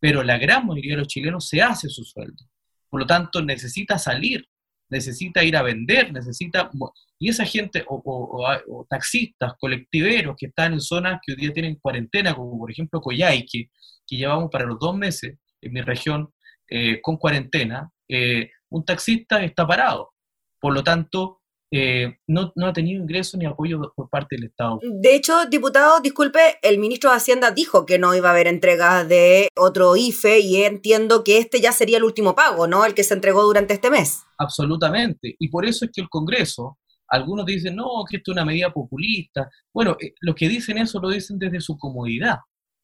pero 0.00 0.24
la 0.24 0.38
gran 0.38 0.66
mayoría 0.66 0.94
de 0.94 1.02
los 1.02 1.08
chilenos 1.08 1.46
se 1.46 1.62
hace 1.62 1.88
su 1.88 2.02
sueldo. 2.02 2.44
Por 2.90 2.98
lo 2.98 3.06
tanto, 3.06 3.42
necesita 3.42 3.96
salir, 3.96 4.48
necesita 4.88 5.42
ir 5.42 5.56
a 5.56 5.62
vender, 5.62 6.12
necesita... 6.12 6.70
Y 7.18 7.30
esa 7.30 7.44
gente, 7.44 7.84
o, 7.88 8.86
taxistas, 8.88 9.54
colectiveros 9.58 10.36
que 10.38 10.46
están 10.46 10.74
en 10.74 10.80
zonas 10.80 11.20
que 11.24 11.32
hoy 11.32 11.38
día 11.38 11.52
tienen 11.52 11.76
cuarentena, 11.76 12.34
como 12.34 12.58
por 12.58 12.70
ejemplo 12.70 13.00
Coyhaique, 13.00 13.70
que 14.06 14.16
llevamos 14.16 14.50
para 14.50 14.66
los 14.66 14.78
dos 14.78 14.96
meses 14.96 15.36
en 15.60 15.72
mi 15.72 15.80
región 15.80 16.32
eh, 16.70 17.00
con 17.00 17.16
cuarentena, 17.16 17.90
eh, 18.08 18.50
un 18.70 18.84
taxista 18.84 19.42
está 19.42 19.66
parado. 19.66 20.10
Por 20.60 20.74
lo 20.74 20.84
tanto, 20.84 21.40
eh, 21.70 22.16
no, 22.26 22.52
ha 22.64 22.72
tenido 22.72 23.02
ingreso 23.02 23.36
ni 23.36 23.44
apoyo 23.44 23.92
por 23.94 24.08
parte 24.08 24.36
del 24.36 24.46
Estado. 24.46 24.80
De 24.82 25.14
hecho, 25.14 25.46
diputado, 25.46 26.00
disculpe, 26.00 26.58
el 26.62 26.78
ministro 26.78 27.10
de 27.10 27.16
Hacienda 27.16 27.50
dijo 27.50 27.84
que 27.84 27.98
no 27.98 28.14
iba 28.14 28.28
a 28.28 28.32
haber 28.32 28.46
entregas 28.46 29.08
de 29.08 29.48
otro 29.56 29.96
IFE 29.96 30.40
y 30.40 30.62
entiendo 30.62 31.24
que 31.24 31.38
este 31.38 31.60
ya 31.60 31.72
sería 31.72 31.98
el 31.98 32.04
último 32.04 32.34
pago, 32.34 32.66
¿no? 32.66 32.84
El 32.84 32.94
que 32.94 33.04
se 33.04 33.14
entregó 33.14 33.42
durante 33.42 33.74
este 33.74 33.90
mes. 33.90 34.24
Absolutamente. 34.38 35.36
Y 35.38 35.48
por 35.48 35.66
eso 35.66 35.84
es 35.84 35.90
que 35.92 36.00
el 36.00 36.08
Congreso, 36.08 36.78
algunos 37.06 37.44
dicen, 37.44 37.76
no, 37.76 38.04
que 38.08 38.16
esto 38.16 38.32
es 38.32 38.36
una 38.36 38.44
medida 38.46 38.72
populista. 38.72 39.50
Bueno, 39.72 39.96
eh, 40.00 40.14
los 40.20 40.34
que 40.34 40.48
dicen 40.48 40.78
eso 40.78 41.00
lo 41.00 41.10
dicen 41.10 41.38
desde 41.38 41.60
su 41.60 41.76
comodidad 41.76 42.38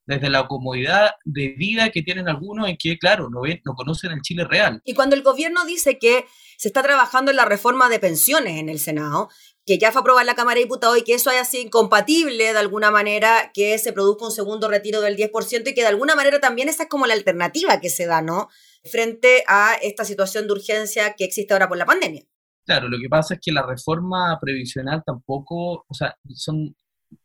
desde 0.06 0.30
la 0.30 0.46
comodidad 0.46 1.12
de 1.24 1.54
vida 1.56 1.90
que 1.90 2.02
tienen 2.02 2.28
algunos 2.28 2.68
en 2.68 2.76
que, 2.78 2.98
claro, 2.98 3.28
no, 3.30 3.42
ven, 3.42 3.60
no 3.64 3.74
conocen 3.74 4.12
el 4.12 4.20
Chile 4.22 4.44
real. 4.44 4.80
Y 4.84 4.94
cuando 4.94 5.16
el 5.16 5.22
gobierno 5.22 5.64
dice 5.64 5.98
que 5.98 6.26
se 6.58 6.68
está 6.68 6.82
trabajando 6.82 7.30
en 7.30 7.36
la 7.36 7.44
reforma 7.44 7.88
de 7.88 7.98
pensiones 7.98 8.58
en 8.58 8.68
el 8.68 8.78
Senado, 8.78 9.28
que 9.66 9.78
ya 9.78 9.92
fue 9.92 10.00
aprobada 10.00 10.22
en 10.22 10.26
la 10.26 10.34
Cámara 10.34 10.56
de 10.56 10.64
Diputados 10.64 10.98
y 10.98 11.02
que 11.02 11.14
eso 11.14 11.30
haya 11.30 11.44
sido 11.44 11.64
incompatible 11.64 12.52
de 12.52 12.58
alguna 12.58 12.90
manera 12.90 13.50
que 13.54 13.78
se 13.78 13.92
produzca 13.92 14.26
un 14.26 14.32
segundo 14.32 14.68
retiro 14.68 15.00
del 15.00 15.16
10% 15.16 15.70
y 15.70 15.74
que 15.74 15.80
de 15.80 15.86
alguna 15.86 16.14
manera 16.14 16.40
también 16.40 16.68
esa 16.68 16.84
es 16.84 16.88
como 16.88 17.06
la 17.06 17.14
alternativa 17.14 17.80
que 17.80 17.88
se 17.88 18.06
da, 18.06 18.20
¿no? 18.20 18.48
Frente 18.84 19.42
a 19.48 19.74
esta 19.80 20.04
situación 20.04 20.46
de 20.46 20.52
urgencia 20.52 21.14
que 21.16 21.24
existe 21.24 21.54
ahora 21.54 21.68
por 21.68 21.78
la 21.78 21.86
pandemia. 21.86 22.24
Claro, 22.66 22.88
lo 22.88 22.98
que 22.98 23.08
pasa 23.08 23.34
es 23.34 23.40
que 23.42 23.52
la 23.52 23.66
reforma 23.66 24.38
previsional 24.40 25.02
tampoco, 25.04 25.84
o 25.86 25.94
sea, 25.94 26.16
son 26.34 26.74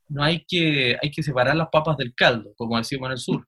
no 0.09 0.23
hay 0.23 0.45
que, 0.47 0.97
hay 1.01 1.11
que 1.11 1.23
separar 1.23 1.55
las 1.55 1.69
papas 1.69 1.97
del 1.97 2.13
caldo, 2.13 2.53
como 2.57 2.77
decimos 2.77 3.07
en 3.07 3.11
el 3.13 3.17
sur. 3.17 3.47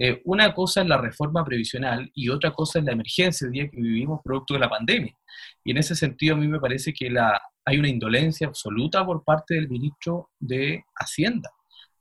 Eh, 0.00 0.22
una 0.24 0.54
cosa 0.54 0.82
es 0.82 0.86
la 0.86 0.96
reforma 0.96 1.44
previsional 1.44 2.08
y 2.14 2.28
otra 2.28 2.52
cosa 2.52 2.78
es 2.78 2.84
la 2.84 2.92
emergencia 2.92 3.46
el 3.46 3.52
día 3.52 3.68
que 3.68 3.80
vivimos 3.80 4.20
producto 4.22 4.54
de 4.54 4.60
la 4.60 4.70
pandemia. 4.70 5.12
Y 5.64 5.72
en 5.72 5.78
ese 5.78 5.96
sentido 5.96 6.36
a 6.36 6.38
mí 6.38 6.46
me 6.46 6.60
parece 6.60 6.92
que 6.92 7.10
la, 7.10 7.40
hay 7.64 7.78
una 7.78 7.88
indolencia 7.88 8.46
absoluta 8.46 9.04
por 9.04 9.24
parte 9.24 9.54
del 9.54 9.68
ministro 9.68 10.30
de 10.38 10.84
Hacienda. 10.94 11.50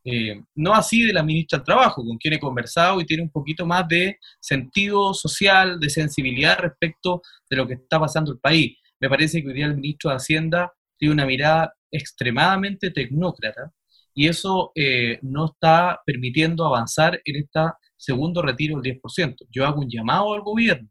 Eh, 0.06 0.42
no 0.56 0.74
así 0.74 1.04
de 1.04 1.12
la 1.12 1.24
ministra 1.24 1.58
del 1.58 1.66
Trabajo, 1.66 2.04
con 2.06 2.18
quien 2.18 2.36
he 2.36 2.40
conversado 2.40 3.02
y 3.02 3.06
tiene 3.06 3.24
un 3.24 3.32
poquito 3.32 3.66
más 3.66 3.88
de 3.88 4.20
sentido 4.40 5.14
social, 5.14 5.80
de 5.80 5.90
sensibilidad 5.90 6.60
respecto 6.60 7.22
de 7.50 7.58
lo 7.58 7.68
que 7.68 7.74
está 7.74 8.00
pasando 8.00 8.32
el 8.32 8.40
país. 8.40 8.78
Me 9.00 9.10
parece 9.10 9.42
que 9.42 9.50
hoy 9.50 9.54
día 9.56 9.66
el 9.66 9.76
ministro 9.76 10.12
de 10.12 10.18
Hacienda 10.18 10.72
tiene 10.98 11.14
una 11.14 11.26
mirada 11.26 11.74
extremadamente 11.92 12.92
tecnócrata 12.92 13.74
y 14.18 14.28
eso 14.28 14.72
eh, 14.74 15.20
no 15.22 15.46
está 15.46 16.02
permitiendo 16.04 16.66
avanzar 16.66 17.22
en 17.24 17.36
este 17.36 17.60
segundo 17.96 18.42
retiro 18.42 18.82
del 18.82 19.00
10%. 19.00 19.36
Yo 19.52 19.64
hago 19.64 19.82
un 19.82 19.90
llamado 19.92 20.34
al 20.34 20.42
gobierno 20.42 20.90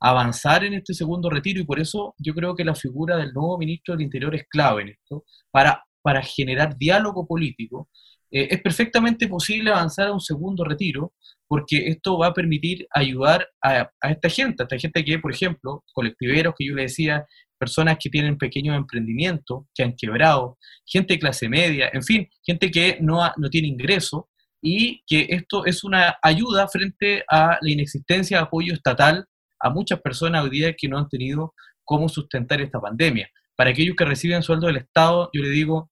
a 0.00 0.10
avanzar 0.10 0.64
en 0.64 0.74
este 0.74 0.92
segundo 0.92 1.30
retiro 1.30 1.60
y 1.60 1.64
por 1.64 1.80
eso 1.80 2.14
yo 2.18 2.34
creo 2.34 2.54
que 2.54 2.66
la 2.66 2.74
figura 2.74 3.16
del 3.16 3.32
nuevo 3.32 3.56
ministro 3.56 3.94
del 3.94 4.04
Interior 4.04 4.34
es 4.34 4.44
clave 4.50 4.82
en 4.82 4.88
esto, 4.90 5.24
para, 5.50 5.82
para 6.02 6.20
generar 6.20 6.76
diálogo 6.76 7.26
político. 7.26 7.88
Eh, 8.30 8.48
es 8.50 8.60
perfectamente 8.60 9.28
posible 9.28 9.70
avanzar 9.70 10.08
a 10.08 10.12
un 10.12 10.20
segundo 10.20 10.62
retiro 10.62 11.14
porque 11.48 11.88
esto 11.88 12.18
va 12.18 12.28
a 12.28 12.34
permitir 12.34 12.86
ayudar 12.90 13.48
a, 13.62 13.90
esta 14.02 14.28
gente, 14.28 14.62
a 14.62 14.64
esta 14.64 14.78
gente 14.78 15.04
que, 15.04 15.18
por 15.18 15.32
ejemplo, 15.32 15.82
colectiveros 15.92 16.54
que 16.56 16.66
yo 16.66 16.74
le 16.74 16.82
decía, 16.82 17.24
personas 17.58 17.96
que 17.98 18.10
tienen 18.10 18.38
pequeños 18.38 18.76
emprendimientos, 18.76 19.64
que 19.74 19.82
han 19.82 19.96
quebrado, 19.96 20.58
gente 20.86 21.14
de 21.14 21.20
clase 21.20 21.48
media, 21.48 21.90
en 21.92 22.02
fin, 22.02 22.28
gente 22.44 22.70
que 22.70 22.98
no, 23.00 23.32
no 23.36 23.50
tiene 23.50 23.66
ingreso 23.66 24.28
y 24.60 25.02
que 25.06 25.26
esto 25.30 25.64
es 25.64 25.82
una 25.82 26.18
ayuda 26.22 26.68
frente 26.68 27.24
a 27.28 27.58
la 27.60 27.70
inexistencia 27.70 28.36
de 28.36 28.44
apoyo 28.44 28.74
estatal 28.74 29.24
a 29.58 29.70
muchas 29.70 30.00
personas 30.00 30.44
hoy 30.44 30.50
día 30.50 30.74
que 30.74 30.88
no 30.88 30.98
han 30.98 31.08
tenido 31.08 31.54
cómo 31.82 32.08
sustentar 32.08 32.60
esta 32.60 32.80
pandemia. 32.80 33.28
Para 33.56 33.70
aquellos 33.70 33.96
que 33.96 34.04
reciben 34.04 34.42
sueldo 34.42 34.66
del 34.66 34.76
Estado, 34.76 35.30
yo 35.32 35.42
le 35.42 35.48
digo, 35.48 35.90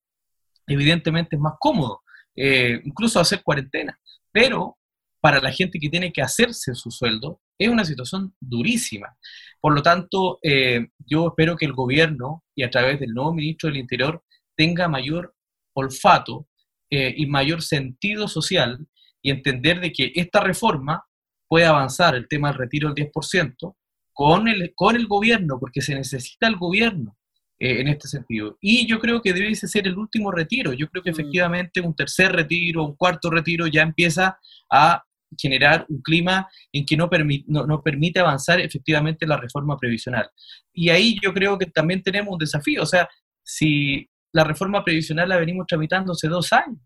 evidentemente 0.67 1.37
es 1.37 1.43
más 1.43 1.55
cómodo, 1.59 2.03
eh, 2.37 2.81
incluso 2.85 3.19
hacer 3.19 3.43
cuarentena, 3.43 3.99
pero 4.31 4.77
para 5.21 5.41
la 5.41 5.53
gente 5.53 5.79
que 5.79 5.89
tiene 5.89 6.13
que 6.13 6.23
hacerse 6.23 6.75
su 6.75 6.91
sueldo, 6.91 7.41
Es 7.59 7.69
una 7.69 7.85
situación 7.85 8.35
durísima. 8.39 9.17
Por 9.61 9.75
lo 9.75 9.83
tanto, 9.83 10.39
eh, 10.43 10.89
yo 10.99 11.29
espero 11.29 11.57
que 11.57 11.65
el 11.65 11.73
gobierno 11.73 12.45
y 12.55 12.63
a 12.63 12.71
través 12.71 13.01
del 13.01 13.15
nuevo 13.15 13.33
ministro 13.33 13.69
del 13.69 13.79
Interior 13.79 14.23
tenga 14.55 14.89
mayor 14.89 15.35
olfato 15.75 16.47
eh, 16.91 17.15
y 17.17 17.27
mayor 17.27 17.63
sentido 17.63 18.29
social 18.29 18.87
y 19.23 19.31
entender 19.31 19.81
de 19.81 19.91
que 19.91 20.13
esta 20.15 20.41
reforma 20.41 21.05
puede 21.49 21.65
avanzar, 21.65 22.15
el 22.15 22.29
tema 22.29 22.49
del 22.49 22.59
retiro 22.59 22.93
del 22.93 23.11
10%, 23.11 23.75
con 24.13 24.49
el, 24.49 24.73
con 24.75 24.97
el 24.97 25.07
gobierno, 25.07 25.59
porque 25.59 25.81
se 25.81 25.95
necesita 25.95 26.47
el 26.47 26.57
gobierno. 26.57 27.17
Eh, 27.59 27.81
en 27.81 27.89
este 27.89 28.07
sentido. 28.07 28.59
Y 28.61 28.87
yo 28.87 29.01
creo 29.01 29.23
que 29.23 29.33
debe 29.33 29.55
ser 29.55 29.87
el 29.87 29.97
último 29.97 30.31
retiro. 30.31 30.75
Yo 30.75 30.89
creo 30.91 31.03
que 31.03 31.11
mm. 31.11 31.15
efectivamente 31.15 31.81
un 31.81 31.97
tercer 31.97 32.31
retiro, 32.33 32.85
un 32.85 32.97
cuarto 32.97 33.31
retiro 33.31 33.67
ya 33.67 33.81
empieza 33.81 34.39
a 34.71 35.03
generar 35.37 35.87
un 35.89 36.01
clima 36.03 36.49
en 36.73 36.85
que 36.87 36.97
no, 36.97 37.09
no, 37.47 37.83
permite 37.83 38.21
avanzar 38.21 38.61
efectivamente 38.61 39.27
la 39.27 39.37
reforma 39.37 39.77
previsional. 39.77 40.31
Y 40.73 40.91
ahí 40.91 41.17
yo 41.23 41.33
creo 41.33 41.59
que 41.59 41.67
también 41.67 42.03
tenemos 42.03 42.33
un 42.33 42.39
desafío. 42.39 42.83
O 42.83 42.87
sea, 42.87 43.09
si 43.43 44.09
la 44.33 44.45
reforma 44.45 44.85
previsional 44.85 45.29
la 45.29 45.39
venimos 45.39 45.67
tramitando 45.67 46.13
hace 46.13 46.29
dos 46.29 46.53
años 46.53 46.79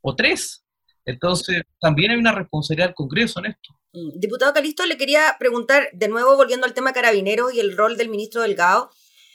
o 0.00 0.14
tres, 0.14 0.64
entonces 1.04 1.62
también 1.80 2.12
hay 2.12 2.18
una 2.18 2.32
responsabilidad 2.32 2.88
del 2.88 2.94
Congreso 2.94 3.40
en 3.40 3.46
esto. 3.46 3.74
Mm. 3.92 4.18
Diputado 4.18 4.52
Calisto, 4.52 4.86
le 4.86 4.96
quería 4.96 5.36
preguntar, 5.38 5.88
de 5.92 6.08
nuevo 6.08 6.36
volviendo 6.36 6.66
al 6.66 6.74
tema 6.74 6.92
carabineros 6.92 7.52
y 7.54 7.60
el 7.60 7.76
rol 7.76 7.96
del 7.96 8.08
ministro 8.08 8.42
Delgado, 8.42 8.90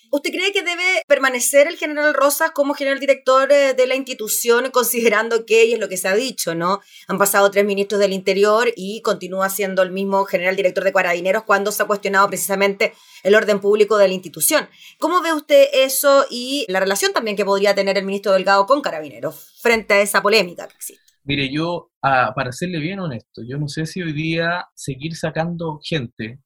¿Usted 0.09 0.31
cree 0.31 0.53
que 0.53 0.61
debe 0.61 1.01
permanecer 1.07 1.67
el 1.67 1.75
general 1.75 2.13
Rosas 2.13 2.51
como 2.51 2.73
general 2.73 2.99
director 2.99 3.51
eh, 3.51 3.73
de 3.73 3.87
la 3.87 3.95
institución, 3.95 4.71
considerando 4.71 5.45
que, 5.45 5.65
y 5.65 5.73
es 5.73 5.79
lo 5.79 5.89
que 5.89 5.97
se 5.97 6.07
ha 6.07 6.15
dicho, 6.15 6.55
¿no? 6.55 6.81
Han 7.07 7.17
pasado 7.17 7.51
tres 7.51 7.65
ministros 7.65 7.99
del 7.99 8.13
Interior 8.13 8.71
y 8.75 9.01
continúa 9.01 9.49
siendo 9.49 9.81
el 9.81 9.91
mismo 9.91 10.23
general 10.25 10.55
director 10.55 10.83
de 10.83 10.93
Carabineros 10.93 11.43
cuando 11.43 11.71
se 11.71 11.83
ha 11.83 11.87
cuestionado 11.87 12.27
precisamente 12.27 12.93
el 13.23 13.35
orden 13.35 13.59
público 13.59 13.97
de 13.97 14.07
la 14.07 14.13
institución. 14.13 14.69
¿Cómo 14.99 15.21
ve 15.21 15.33
usted 15.33 15.67
eso 15.73 16.25
y 16.29 16.65
la 16.69 16.79
relación 16.79 17.11
también 17.11 17.35
que 17.35 17.45
podría 17.45 17.75
tener 17.75 17.97
el 17.97 18.05
ministro 18.05 18.31
Delgado 18.31 18.65
con 18.65 18.81
Carabineros 18.81 19.57
frente 19.61 19.95
a 19.95 20.01
esa 20.01 20.21
polémica 20.21 20.67
que 20.67 20.75
existe? 20.75 21.03
Mire, 21.23 21.51
yo, 21.51 21.91
para 22.01 22.53
serle 22.53 22.79
bien 22.79 23.01
honesto, 23.01 23.41
yo 23.45 23.57
no 23.57 23.67
sé 23.67 23.85
si 23.85 24.01
hoy 24.01 24.13
día 24.13 24.69
seguir 24.73 25.15
sacando 25.17 25.79
gente 25.83 26.39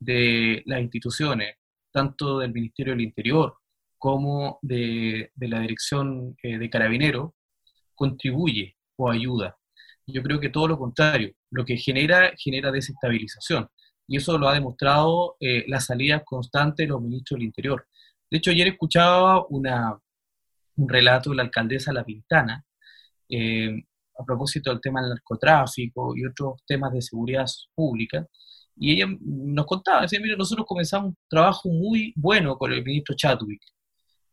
de 0.00 0.62
las 0.66 0.80
instituciones 0.80 1.54
tanto 1.94 2.40
del 2.40 2.52
Ministerio 2.52 2.92
del 2.92 3.02
Interior 3.02 3.56
como 3.96 4.58
de, 4.60 5.30
la 5.36 5.60
Dirección 5.60 6.36
eh, 6.42 6.58
de 6.58 6.68
Carabineros, 6.68 7.30
contribuye 7.94 8.76
o 8.96 9.10
ayuda. 9.10 9.56
Yo 10.06 10.22
creo 10.22 10.40
que 10.40 10.50
todo 10.50 10.68
lo 10.68 10.78
contrario, 10.78 11.32
lo 11.50 11.64
que 11.64 11.76
genera, 11.76 12.32
genera 12.36 12.72
desestabilización. 12.72 13.68
Y 14.06 14.18
eso 14.18 14.36
lo 14.36 14.48
ha 14.48 14.54
demostrado 14.54 15.36
eh, 15.40 15.64
la 15.68 15.80
salida 15.80 16.22
constante 16.24 16.82
de 16.82 16.88
los 16.90 17.00
ministros 17.00 17.38
del 17.38 17.46
Interior. 17.46 17.86
De 18.30 18.38
hecho, 18.38 18.50
ayer 18.50 18.66
escuchaba 18.68 19.46
un 19.48 19.64
relato 20.76 21.30
de 21.30 21.36
la 21.36 21.44
alcaldesa 21.44 21.92
La 21.92 22.04
Pintana 22.04 22.64
eh, 23.28 23.84
a 24.18 24.24
propósito 24.24 24.70
del 24.70 24.80
tema 24.80 25.00
del 25.00 25.10
narcotráfico 25.10 26.16
y 26.16 26.26
otros 26.26 26.62
temas 26.66 26.92
de 26.92 27.02
seguridad 27.02 27.46
pública, 27.74 28.26
y 28.76 28.92
ella 28.92 29.06
nos 29.20 29.66
contaba, 29.66 30.02
decía, 30.02 30.20
mira, 30.20 30.36
nosotros 30.36 30.66
comenzamos 30.66 31.08
un 31.08 31.16
trabajo 31.28 31.68
muy 31.68 32.12
bueno 32.16 32.56
con 32.56 32.72
el 32.72 32.84
ministro 32.84 33.14
Chadwick. 33.14 33.62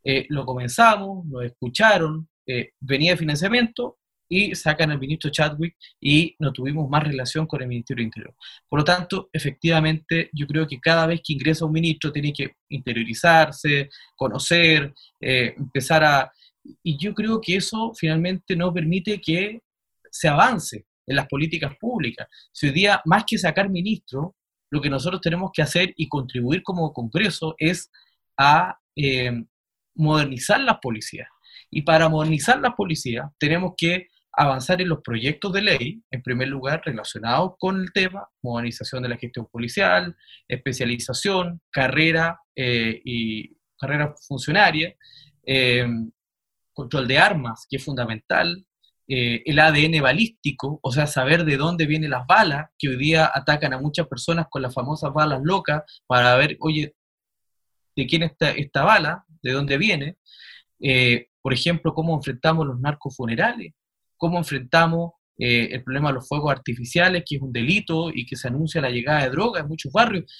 Eh, 0.03 0.25
lo 0.29 0.45
comenzamos, 0.45 1.25
nos 1.25 1.45
escucharon, 1.45 2.27
eh, 2.47 2.71
venía 2.79 3.11
de 3.11 3.17
financiamiento 3.17 3.99
y 4.27 4.55
sacan 4.55 4.91
al 4.91 4.99
ministro 4.99 5.29
Chadwick 5.29 5.75
y 5.99 6.35
no 6.39 6.51
tuvimos 6.53 6.89
más 6.89 7.03
relación 7.03 7.45
con 7.45 7.61
el 7.61 7.67
Ministerio 7.67 8.03
Interior. 8.03 8.33
Por 8.67 8.79
lo 8.79 8.85
tanto, 8.85 9.29
efectivamente, 9.31 10.29
yo 10.33 10.47
creo 10.47 10.65
que 10.65 10.79
cada 10.79 11.05
vez 11.05 11.21
que 11.23 11.33
ingresa 11.33 11.65
un 11.65 11.73
ministro 11.73 12.11
tiene 12.11 12.31
que 12.33 12.53
interiorizarse, 12.69 13.89
conocer, 14.15 14.93
eh, 15.19 15.53
empezar 15.57 16.03
a... 16.03 16.31
Y 16.81 16.97
yo 16.97 17.13
creo 17.13 17.41
que 17.41 17.57
eso 17.57 17.91
finalmente 17.93 18.55
no 18.55 18.73
permite 18.73 19.19
que 19.19 19.59
se 20.09 20.27
avance 20.27 20.85
en 21.07 21.15
las 21.15 21.27
políticas 21.27 21.75
públicas. 21.79 22.27
Si 22.51 22.67
hoy 22.67 22.73
día, 22.73 23.01
más 23.05 23.23
que 23.25 23.37
sacar 23.37 23.69
ministros, 23.69 24.31
lo 24.69 24.81
que 24.81 24.89
nosotros 24.89 25.21
tenemos 25.21 25.51
que 25.53 25.61
hacer 25.61 25.93
y 25.97 26.07
contribuir 26.07 26.63
como 26.63 26.93
Congreso 26.93 27.55
es 27.57 27.91
a 28.37 28.79
eh, 28.95 29.43
modernizar 29.95 30.59
las 30.61 30.77
policías. 30.81 31.27
Y 31.69 31.81
para 31.83 32.09
modernizar 32.09 32.59
las 32.59 32.73
policías 32.75 33.29
tenemos 33.37 33.73
que 33.77 34.07
avanzar 34.33 34.81
en 34.81 34.89
los 34.89 35.01
proyectos 35.01 35.51
de 35.51 35.61
ley, 35.61 36.01
en 36.09 36.21
primer 36.21 36.47
lugar, 36.47 36.81
relacionados 36.85 37.53
con 37.59 37.81
el 37.81 37.91
tema, 37.91 38.27
modernización 38.41 39.03
de 39.03 39.09
la 39.09 39.17
gestión 39.17 39.47
policial, 39.51 40.15
especialización, 40.47 41.61
carrera 41.69 42.39
eh, 42.55 43.01
y 43.03 43.57
carrera 43.77 44.15
funcionaria, 44.27 44.95
eh, 45.45 45.85
control 46.73 47.07
de 47.07 47.17
armas, 47.17 47.65
que 47.69 47.77
es 47.77 47.83
fundamental, 47.83 48.65
eh, 49.13 49.43
el 49.45 49.59
ADN 49.59 50.01
balístico, 50.01 50.79
o 50.81 50.89
sea, 50.89 51.05
saber 51.05 51.43
de 51.43 51.57
dónde 51.57 51.85
vienen 51.85 52.11
las 52.11 52.25
balas, 52.25 52.69
que 52.79 52.87
hoy 52.87 52.95
día 52.95 53.29
atacan 53.33 53.73
a 53.73 53.77
muchas 53.77 54.07
personas 54.07 54.47
con 54.49 54.61
las 54.61 54.73
famosas 54.73 55.11
balas 55.11 55.41
locas, 55.43 55.83
para 56.07 56.33
ver, 56.37 56.55
oye, 56.61 56.95
de 57.93 58.07
quién 58.07 58.23
está 58.23 58.51
esta 58.51 58.85
bala, 58.85 59.25
de 59.41 59.51
dónde 59.51 59.77
viene. 59.77 60.15
Eh, 60.79 61.27
por 61.41 61.51
ejemplo, 61.51 61.93
cómo 61.93 62.15
enfrentamos 62.15 62.65
los 62.65 62.79
narcos 62.79 63.17
funerales, 63.17 63.73
cómo 64.15 64.37
enfrentamos 64.37 65.11
eh, 65.37 65.67
el 65.73 65.83
problema 65.83 66.07
de 66.07 66.13
los 66.13 66.27
fuegos 66.29 66.49
artificiales, 66.49 67.23
que 67.27 67.35
es 67.35 67.41
un 67.41 67.51
delito 67.51 68.11
y 68.13 68.25
que 68.25 68.37
se 68.37 68.47
anuncia 68.47 68.79
la 68.79 68.91
llegada 68.91 69.23
de 69.23 69.29
drogas 69.29 69.63
en 69.63 69.67
muchos 69.67 69.91
barrios. 69.91 70.31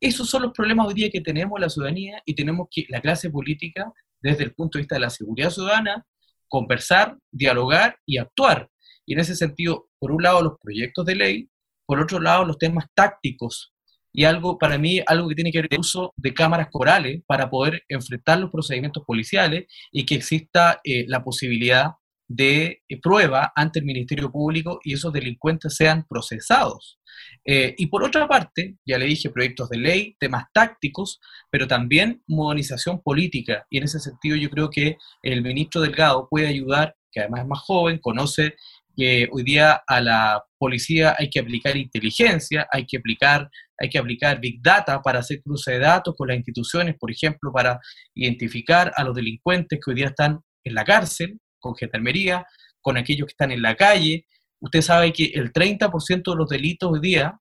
Esos 0.00 0.30
son 0.30 0.40
los 0.40 0.52
problemas 0.52 0.86
hoy 0.86 0.94
día 0.94 1.10
que 1.10 1.20
tenemos 1.20 1.60
la 1.60 1.68
ciudadanía 1.68 2.22
y 2.24 2.34
tenemos 2.34 2.68
que 2.70 2.86
la 2.88 3.02
clase 3.02 3.28
política, 3.28 3.92
desde 4.22 4.44
el 4.44 4.54
punto 4.54 4.78
de 4.78 4.84
vista 4.84 4.94
de 4.94 5.02
la 5.02 5.10
seguridad 5.10 5.50
ciudadana, 5.50 6.06
conversar, 6.48 7.16
dialogar 7.30 7.98
y 8.06 8.18
actuar. 8.18 8.68
Y 9.06 9.14
en 9.14 9.20
ese 9.20 9.36
sentido, 9.36 9.88
por 9.98 10.12
un 10.12 10.22
lado, 10.22 10.42
los 10.42 10.54
proyectos 10.60 11.06
de 11.06 11.14
ley, 11.14 11.50
por 11.86 12.00
otro 12.00 12.20
lado, 12.20 12.44
los 12.44 12.58
temas 12.58 12.86
tácticos. 12.94 13.72
Y 14.12 14.24
algo, 14.24 14.58
para 14.58 14.78
mí, 14.78 15.00
algo 15.06 15.28
que 15.28 15.34
tiene 15.34 15.52
que 15.52 15.58
ver 15.58 15.68
con 15.68 15.76
el 15.76 15.80
uso 15.80 16.14
de 16.16 16.34
cámaras 16.34 16.68
corales 16.70 17.22
para 17.26 17.50
poder 17.50 17.82
enfrentar 17.88 18.38
los 18.38 18.50
procedimientos 18.50 19.04
policiales 19.06 19.66
y 19.92 20.06
que 20.06 20.14
exista 20.14 20.80
eh, 20.84 21.04
la 21.06 21.22
posibilidad 21.22 21.92
de 22.28 22.82
eh, 22.88 23.00
prueba 23.00 23.52
ante 23.54 23.78
el 23.78 23.84
Ministerio 23.84 24.30
Público 24.30 24.80
y 24.82 24.94
esos 24.94 25.12
delincuentes 25.12 25.76
sean 25.76 26.04
procesados. 26.08 26.98
Eh, 27.44 27.74
y 27.78 27.86
por 27.86 28.02
otra 28.02 28.26
parte, 28.26 28.76
ya 28.84 28.98
le 28.98 29.06
dije, 29.06 29.30
proyectos 29.30 29.68
de 29.68 29.78
ley, 29.78 30.16
temas 30.18 30.44
tácticos, 30.52 31.20
pero 31.50 31.66
también 31.66 32.22
modernización 32.26 33.00
política. 33.02 33.64
Y 33.70 33.78
en 33.78 33.84
ese 33.84 34.00
sentido 34.00 34.36
yo 34.36 34.50
creo 34.50 34.70
que 34.70 34.96
el 35.22 35.42
ministro 35.42 35.80
Delgado 35.80 36.26
puede 36.28 36.48
ayudar, 36.48 36.94
que 37.12 37.20
además 37.20 37.42
es 37.42 37.46
más 37.46 37.60
joven, 37.60 37.98
conoce 37.98 38.54
que 38.96 39.28
hoy 39.30 39.42
día 39.42 39.82
a 39.86 40.00
la 40.00 40.42
policía 40.58 41.14
hay 41.18 41.28
que 41.28 41.40
aplicar 41.40 41.76
inteligencia, 41.76 42.66
hay 42.72 42.86
que 42.86 42.96
aplicar, 42.96 43.48
hay 43.78 43.90
que 43.90 43.98
aplicar 43.98 44.40
Big 44.40 44.62
Data 44.62 45.02
para 45.02 45.18
hacer 45.18 45.42
cruce 45.42 45.72
de 45.72 45.80
datos 45.80 46.14
con 46.16 46.28
las 46.28 46.36
instituciones, 46.36 46.96
por 46.98 47.10
ejemplo, 47.10 47.52
para 47.52 47.78
identificar 48.14 48.92
a 48.96 49.04
los 49.04 49.14
delincuentes 49.14 49.78
que 49.78 49.90
hoy 49.90 49.96
día 49.96 50.06
están 50.06 50.40
en 50.64 50.74
la 50.74 50.84
cárcel, 50.84 51.38
con 51.58 51.74
gendarmería, 51.74 52.46
con 52.80 52.96
aquellos 52.96 53.26
que 53.26 53.32
están 53.32 53.50
en 53.50 53.62
la 53.62 53.74
calle, 53.74 54.26
Usted 54.60 54.82
sabe 54.82 55.12
que 55.12 55.26
el 55.34 55.52
30% 55.52 56.30
de 56.30 56.36
los 56.36 56.48
delitos 56.48 56.90
hoy 56.90 57.00
día 57.00 57.38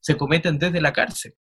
se 0.00 0.16
cometen 0.16 0.58
desde 0.58 0.80
la 0.80 0.92
cárcel. 0.92 1.34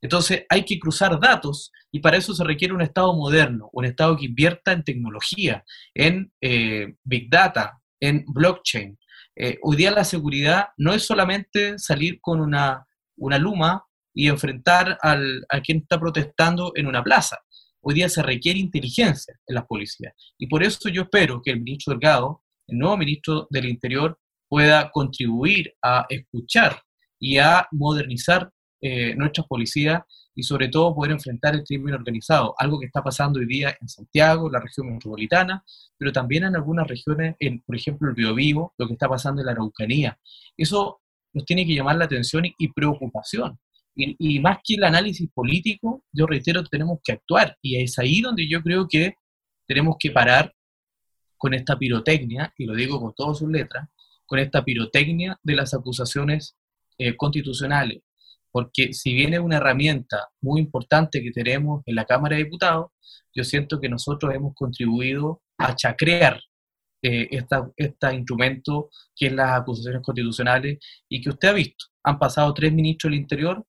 Entonces 0.00 0.44
hay 0.48 0.64
que 0.64 0.78
cruzar 0.78 1.20
datos 1.20 1.70
y 1.92 2.00
para 2.00 2.16
eso 2.16 2.34
se 2.34 2.44
requiere 2.44 2.74
un 2.74 2.82
Estado 2.82 3.14
moderno, 3.14 3.68
un 3.72 3.84
Estado 3.84 4.16
que 4.16 4.26
invierta 4.26 4.72
en 4.72 4.82
tecnología, 4.82 5.64
en 5.94 6.32
eh, 6.40 6.94
Big 7.04 7.30
Data, 7.30 7.78
en 8.00 8.24
blockchain. 8.26 8.98
Eh, 9.36 9.58
hoy 9.62 9.76
día 9.76 9.92
la 9.92 10.04
seguridad 10.04 10.68
no 10.76 10.92
es 10.92 11.04
solamente 11.04 11.78
salir 11.78 12.18
con 12.20 12.40
una, 12.40 12.84
una 13.16 13.38
luma 13.38 13.84
y 14.12 14.28
enfrentar 14.28 14.98
al, 15.00 15.46
a 15.48 15.60
quien 15.60 15.78
está 15.78 16.00
protestando 16.00 16.72
en 16.74 16.86
una 16.86 17.04
plaza. 17.04 17.38
Hoy 17.82 17.94
día 17.94 18.08
se 18.08 18.22
requiere 18.22 18.58
inteligencia 18.58 19.38
en 19.46 19.54
las 19.54 19.66
policías. 19.66 20.14
Y 20.38 20.46
por 20.46 20.62
eso 20.62 20.88
yo 20.88 21.02
espero 21.02 21.42
que 21.42 21.50
el 21.50 21.58
ministro 21.58 21.92
Delgado, 21.92 22.42
el 22.68 22.78
nuevo 22.78 22.96
ministro 22.96 23.46
del 23.50 23.66
Interior, 23.66 24.18
pueda 24.48 24.90
contribuir 24.90 25.74
a 25.82 26.06
escuchar 26.08 26.80
y 27.18 27.38
a 27.38 27.66
modernizar 27.72 28.50
eh, 28.80 29.14
nuestras 29.14 29.46
policías 29.46 30.02
y 30.34 30.42
sobre 30.42 30.68
todo 30.68 30.94
poder 30.94 31.12
enfrentar 31.12 31.54
el 31.54 31.64
crimen 31.64 31.94
organizado, 31.94 32.54
algo 32.58 32.80
que 32.80 32.86
está 32.86 33.02
pasando 33.02 33.38
hoy 33.38 33.46
día 33.46 33.76
en 33.80 33.88
Santiago, 33.88 34.50
la 34.50 34.60
región 34.60 34.92
metropolitana, 34.92 35.64
pero 35.96 36.12
también 36.12 36.44
en 36.44 36.56
algunas 36.56 36.86
regiones, 36.86 37.36
en, 37.38 37.60
por 37.62 37.76
ejemplo 37.76 38.08
el 38.08 38.14
Biobío, 38.14 38.72
lo 38.76 38.86
que 38.86 38.94
está 38.94 39.08
pasando 39.08 39.40
en 39.40 39.46
la 39.46 39.52
Araucanía. 39.52 40.18
Eso 40.56 41.00
nos 41.32 41.44
tiene 41.44 41.66
que 41.66 41.74
llamar 41.74 41.96
la 41.96 42.06
atención 42.06 42.44
y, 42.58 42.68
preocupación. 42.72 43.58
Y, 43.94 44.40
más 44.40 44.58
que 44.64 44.74
el 44.74 44.84
análisis 44.84 45.30
político, 45.32 46.04
yo 46.12 46.26
reitero, 46.26 46.64
tenemos 46.64 47.00
que 47.04 47.12
actuar. 47.12 47.56
Y 47.60 47.82
es 47.82 47.98
ahí 47.98 48.20
donde 48.20 48.48
yo 48.48 48.62
creo 48.62 48.88
que 48.88 49.16
tenemos 49.66 49.96
que 49.98 50.10
parar 50.10 50.54
con 51.36 51.54
esta 51.54 51.76
pirotecnia, 51.78 52.52
y 52.56 52.66
lo 52.66 52.74
digo 52.74 53.00
con 53.00 53.14
todas 53.14 53.38
sus 53.38 53.50
letras, 53.50 53.88
con 54.26 54.38
esta 54.38 54.64
pirotecnia 54.64 55.38
de 55.42 55.54
las 55.54 55.74
acusaciones 55.74 56.56
eh, 56.98 57.16
constitucionales. 57.16 58.02
porque 58.50 58.92
si 58.92 59.14
viene 59.14 59.38
una 59.38 59.56
herramienta 59.56 60.28
muy 60.42 60.60
importante 60.60 61.22
que 61.22 61.30
tenemos 61.30 61.82
en 61.86 61.94
la 61.94 62.04
Cámara 62.04 62.36
de 62.36 62.44
Diputados, 62.44 62.90
yo 63.34 63.44
siento 63.44 63.80
que 63.80 63.88
nosotros 63.88 64.34
hemos 64.34 64.54
contribuido 64.54 65.40
a 65.56 65.74
chacrear 65.74 66.38
eh, 67.02 67.28
este 67.76 68.14
instrumento 68.14 68.90
que 69.16 69.26
es 69.26 69.32
las 69.32 69.60
acusaciones 69.60 70.02
constitucionales 70.02 70.78
y 71.08 71.20
que 71.20 71.30
usted 71.30 71.48
ha 71.48 71.52
visto. 71.52 71.86
Han 72.04 72.18
pasado 72.18 72.54
tres 72.54 72.72
ministros 72.72 73.10
del 73.10 73.20
Interior, 73.20 73.64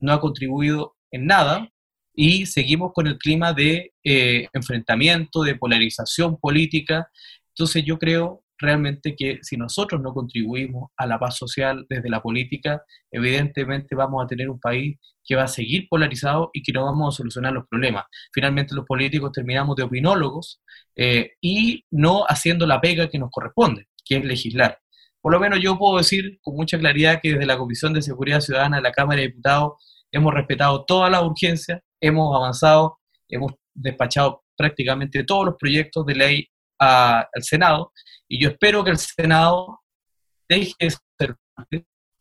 no 0.00 0.12
ha 0.12 0.20
contribuido 0.20 0.96
en 1.10 1.26
nada 1.26 1.68
y 2.14 2.46
seguimos 2.46 2.92
con 2.92 3.06
el 3.06 3.18
clima 3.18 3.52
de 3.52 3.92
eh, 4.02 4.48
enfrentamiento, 4.52 5.42
de 5.42 5.54
polarización 5.54 6.36
política. 6.38 7.08
Entonces 7.50 7.84
yo 7.84 7.98
creo 7.98 8.42
realmente 8.58 9.14
que 9.16 9.38
si 9.42 9.56
nosotros 9.56 10.00
no 10.02 10.12
contribuimos 10.12 10.90
a 10.96 11.06
la 11.06 11.18
paz 11.18 11.36
social 11.36 11.86
desde 11.88 12.10
la 12.10 12.20
política, 12.20 12.82
evidentemente 13.10 13.94
vamos 13.94 14.24
a 14.24 14.26
tener 14.26 14.50
un 14.50 14.58
país 14.58 14.98
que 15.24 15.36
va 15.36 15.44
a 15.44 15.48
seguir 15.48 15.86
polarizado 15.88 16.50
y 16.52 16.62
que 16.62 16.72
no 16.72 16.84
vamos 16.84 17.14
a 17.14 17.16
solucionar 17.18 17.52
los 17.52 17.68
problemas. 17.68 18.04
Finalmente 18.32 18.74
los 18.74 18.84
políticos 18.84 19.30
terminamos 19.32 19.76
de 19.76 19.84
opinólogos 19.84 20.60
eh, 20.96 21.32
y 21.40 21.84
no 21.90 22.24
haciendo 22.24 22.66
la 22.66 22.80
pega 22.80 23.08
que 23.08 23.18
nos 23.18 23.30
corresponde, 23.30 23.86
que 24.04 24.16
es 24.16 24.24
legislar. 24.24 24.78
Por 25.28 25.34
lo 25.34 25.40
menos 25.40 25.60
yo 25.60 25.76
puedo 25.76 25.98
decir 25.98 26.38
con 26.40 26.56
mucha 26.56 26.78
claridad 26.78 27.20
que 27.22 27.32
desde 27.32 27.44
la 27.44 27.58
Comisión 27.58 27.92
de 27.92 28.00
Seguridad 28.00 28.40
Ciudadana 28.40 28.78
de 28.78 28.82
la 28.82 28.92
Cámara 28.92 29.20
de 29.20 29.26
Diputados 29.26 30.06
hemos 30.10 30.32
respetado 30.32 30.86
todas 30.86 31.10
las 31.10 31.22
urgencias, 31.22 31.82
hemos 32.00 32.34
avanzado, 32.34 32.98
hemos 33.28 33.52
despachado 33.74 34.42
prácticamente 34.56 35.24
todos 35.24 35.44
los 35.44 35.56
proyectos 35.58 36.06
de 36.06 36.14
ley 36.14 36.48
al 36.78 37.26
Senado 37.42 37.92
y 38.26 38.42
yo 38.42 38.48
espero 38.48 38.82
que 38.82 38.92
el 38.92 38.96
Senado 38.96 39.80
deje 40.48 40.72
de 40.80 40.90
ser 41.18 41.36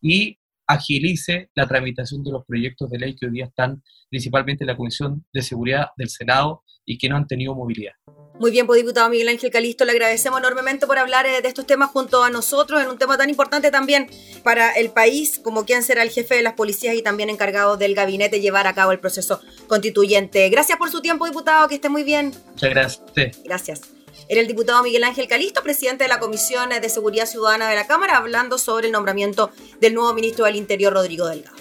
y 0.02 0.38
agilice 0.68 1.50
la 1.56 1.68
tramitación 1.68 2.24
de 2.24 2.32
los 2.32 2.46
proyectos 2.46 2.90
de 2.90 3.00
ley 3.00 3.16
que 3.16 3.26
hoy 3.26 3.32
día 3.32 3.46
están 3.46 3.82
principalmente 4.10 4.64
en 4.64 4.68
la 4.68 4.78
Comisión 4.78 5.26
de 5.34 5.42
Seguridad 5.42 5.88
del 5.98 6.10
Senado 6.10 6.64
y 6.86 6.98
que 6.98 7.10
no 7.10 7.18
han 7.18 7.28
tenido 7.28 7.56
movilidad. 7.56 7.94
Muy 8.40 8.52
bien, 8.52 8.68
pues 8.68 8.80
diputado 8.80 9.10
Miguel 9.10 9.30
Ángel 9.30 9.50
Calisto, 9.50 9.84
le 9.84 9.94
agradecemos 9.94 10.40
enormemente 10.40 10.86
por 10.86 11.00
hablar 11.00 11.26
eh, 11.26 11.42
de 11.42 11.48
estos 11.48 11.66
temas 11.66 11.90
junto 11.90 12.24
a 12.24 12.30
nosotros 12.30 12.82
en 12.82 12.88
un 12.88 12.98
tema 12.98 13.18
tan 13.18 13.30
importante 13.30 13.72
también 13.72 14.08
para 14.44 14.74
el 14.74 14.92
país 14.92 15.40
como 15.44 15.66
quien 15.66 15.82
será 15.82 16.04
el 16.04 16.12
jefe 16.12 16.36
de 16.36 16.44
las 16.44 16.54
policías 16.54 16.96
y 16.96 17.02
también 17.02 17.32
encargado 17.32 17.78
del 17.78 17.96
gabinete 17.96 18.40
llevar 18.40 18.68
a 18.68 18.76
cabo 18.76 18.92
el 18.92 19.00
proceso 19.00 19.42
constituyente. 19.68 20.48
Gracias 20.50 20.78
por 20.78 20.92
su 20.92 21.02
tiempo, 21.02 21.26
diputado, 21.26 21.68
que 21.68 21.76
esté 21.76 21.90
muy 21.90 22.04
bien. 22.04 22.32
Muchas 22.52 22.70
gracias. 22.70 23.42
Gracias. 23.44 23.97
Era 24.30 24.42
el 24.42 24.48
diputado 24.48 24.84
Miguel 24.84 25.06
Ángel 25.06 25.28
Calisto, 25.28 25.64
presidente 25.64 26.04
de 26.04 26.10
la 26.10 26.20
Comisión 26.20 26.70
de 26.70 26.90
Seguridad 26.90 27.26
Ciudadana 27.26 27.70
de 27.70 27.76
la 27.76 27.88
Cámara, 27.88 28.18
hablando 28.18 28.58
sobre 28.58 28.88
el 28.88 28.92
nombramiento 28.92 29.52
del 29.80 29.94
nuevo 29.94 30.14
ministro 30.14 30.46
del 30.46 30.58
Interior, 30.58 30.94
Rodrigo 30.94 31.28
Delgado. 31.28 31.56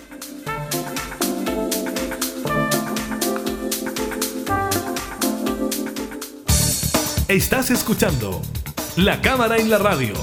Estás 7.28 7.70
escuchando 7.70 8.42
La 8.96 9.20
Cámara 9.20 9.58
en 9.58 9.70
la 9.70 9.78
Radio, 9.78 10.14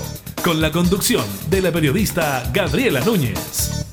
con 0.43 0.59
la 0.61 0.71
conducción 0.71 1.25
de 1.49 1.61
la 1.61 1.71
periodista 1.71 2.49
Gabriela 2.53 2.99
Núñez. 3.01 3.92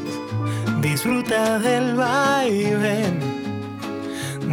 disfruta 0.81 1.59
del 1.59 1.95
vaivén 1.95 3.19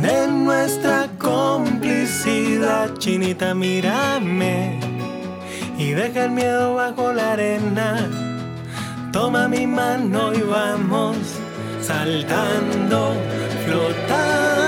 de 0.00 0.26
nuestra 0.28 1.08
complicidad. 1.18 2.96
Chinita, 2.98 3.54
mírame 3.54 4.78
y 5.78 5.90
deja 5.92 6.24
el 6.26 6.30
miedo 6.32 6.74
bajo 6.74 7.12
la 7.12 7.32
arena. 7.32 8.08
Toma 9.12 9.48
mi 9.48 9.66
mano 9.66 10.34
y 10.34 10.42
vamos 10.42 11.16
saltando, 11.80 13.14
flotando. 13.64 14.58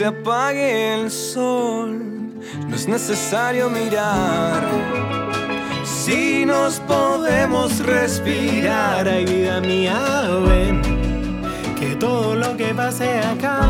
Se 0.00 0.06
apague 0.06 0.94
el 0.94 1.10
sol, 1.10 2.00
no 2.66 2.74
es 2.74 2.88
necesario 2.88 3.68
mirar. 3.68 4.62
Si 5.84 6.46
nos 6.46 6.80
podemos 6.80 7.80
respirar, 7.80 9.06
ay 9.06 9.26
vida 9.26 9.60
mía, 9.60 10.00
ven, 10.48 10.80
que 11.78 11.96
todo 11.96 12.34
lo 12.34 12.56
que 12.56 12.72
pase 12.74 13.18
acá 13.18 13.68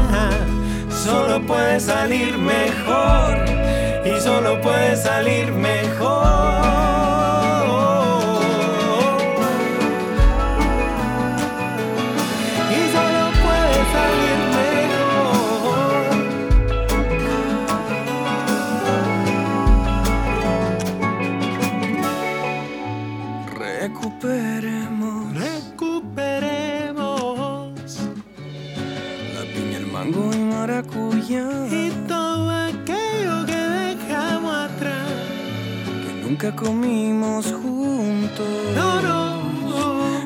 solo 1.04 1.44
puede 1.44 1.80
salir 1.80 2.38
mejor 2.38 3.34
y 4.04 4.20
solo 4.20 4.60
puede 4.60 4.96
salir 4.96 5.50
mejor. 5.50 7.19
Nunca 36.40 36.56
comimos 36.56 37.46
juntos. 37.52 38.46
No, 38.74 39.00
no. 39.02 39.20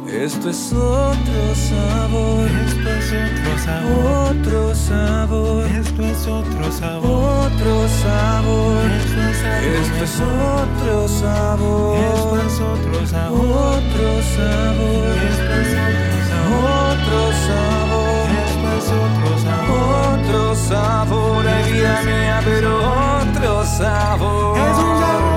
Esto 0.09 0.50
es 0.50 0.72
otro 0.72 1.55
sabor. 1.55 2.48
Esto 2.66 2.88
es 2.88 3.12
otro 3.12 3.59
sabor. 3.59 4.31
Otro 4.31 4.74
sabor. 4.74 5.66
Esto 5.66 6.03
es 6.03 6.27
otro 6.27 6.72
sabor. 6.72 7.50
Otro 7.50 7.88
sabor. 8.03 8.90
Esto 8.92 10.05
es 10.05 10.20
otro 10.20 11.09
sabor. 11.09 11.98
Esto 11.98 12.37
es 12.46 12.61
otro 12.61 13.07
sabor. 13.07 13.48
Otro 13.74 14.22
sabor. 14.37 15.16
Esto 15.31 15.53
es 15.62 15.72
otro 15.74 16.16
sabor. 16.31 16.64
Otro 16.94 17.33
sabor. 17.44 18.29
Esto 18.46 18.68
es 18.79 18.87
otro 18.87 19.38
sabor 19.38 19.94
otro 20.14 20.55
sabor, 20.55 21.46
ay 21.46 21.72
vida 21.72 22.03
mía, 22.03 22.40
pero 22.44 22.79
otro 23.20 23.64
sabor. 23.64 24.59
Es 24.59 24.79
un 24.79 24.98
sabor 25.00 25.33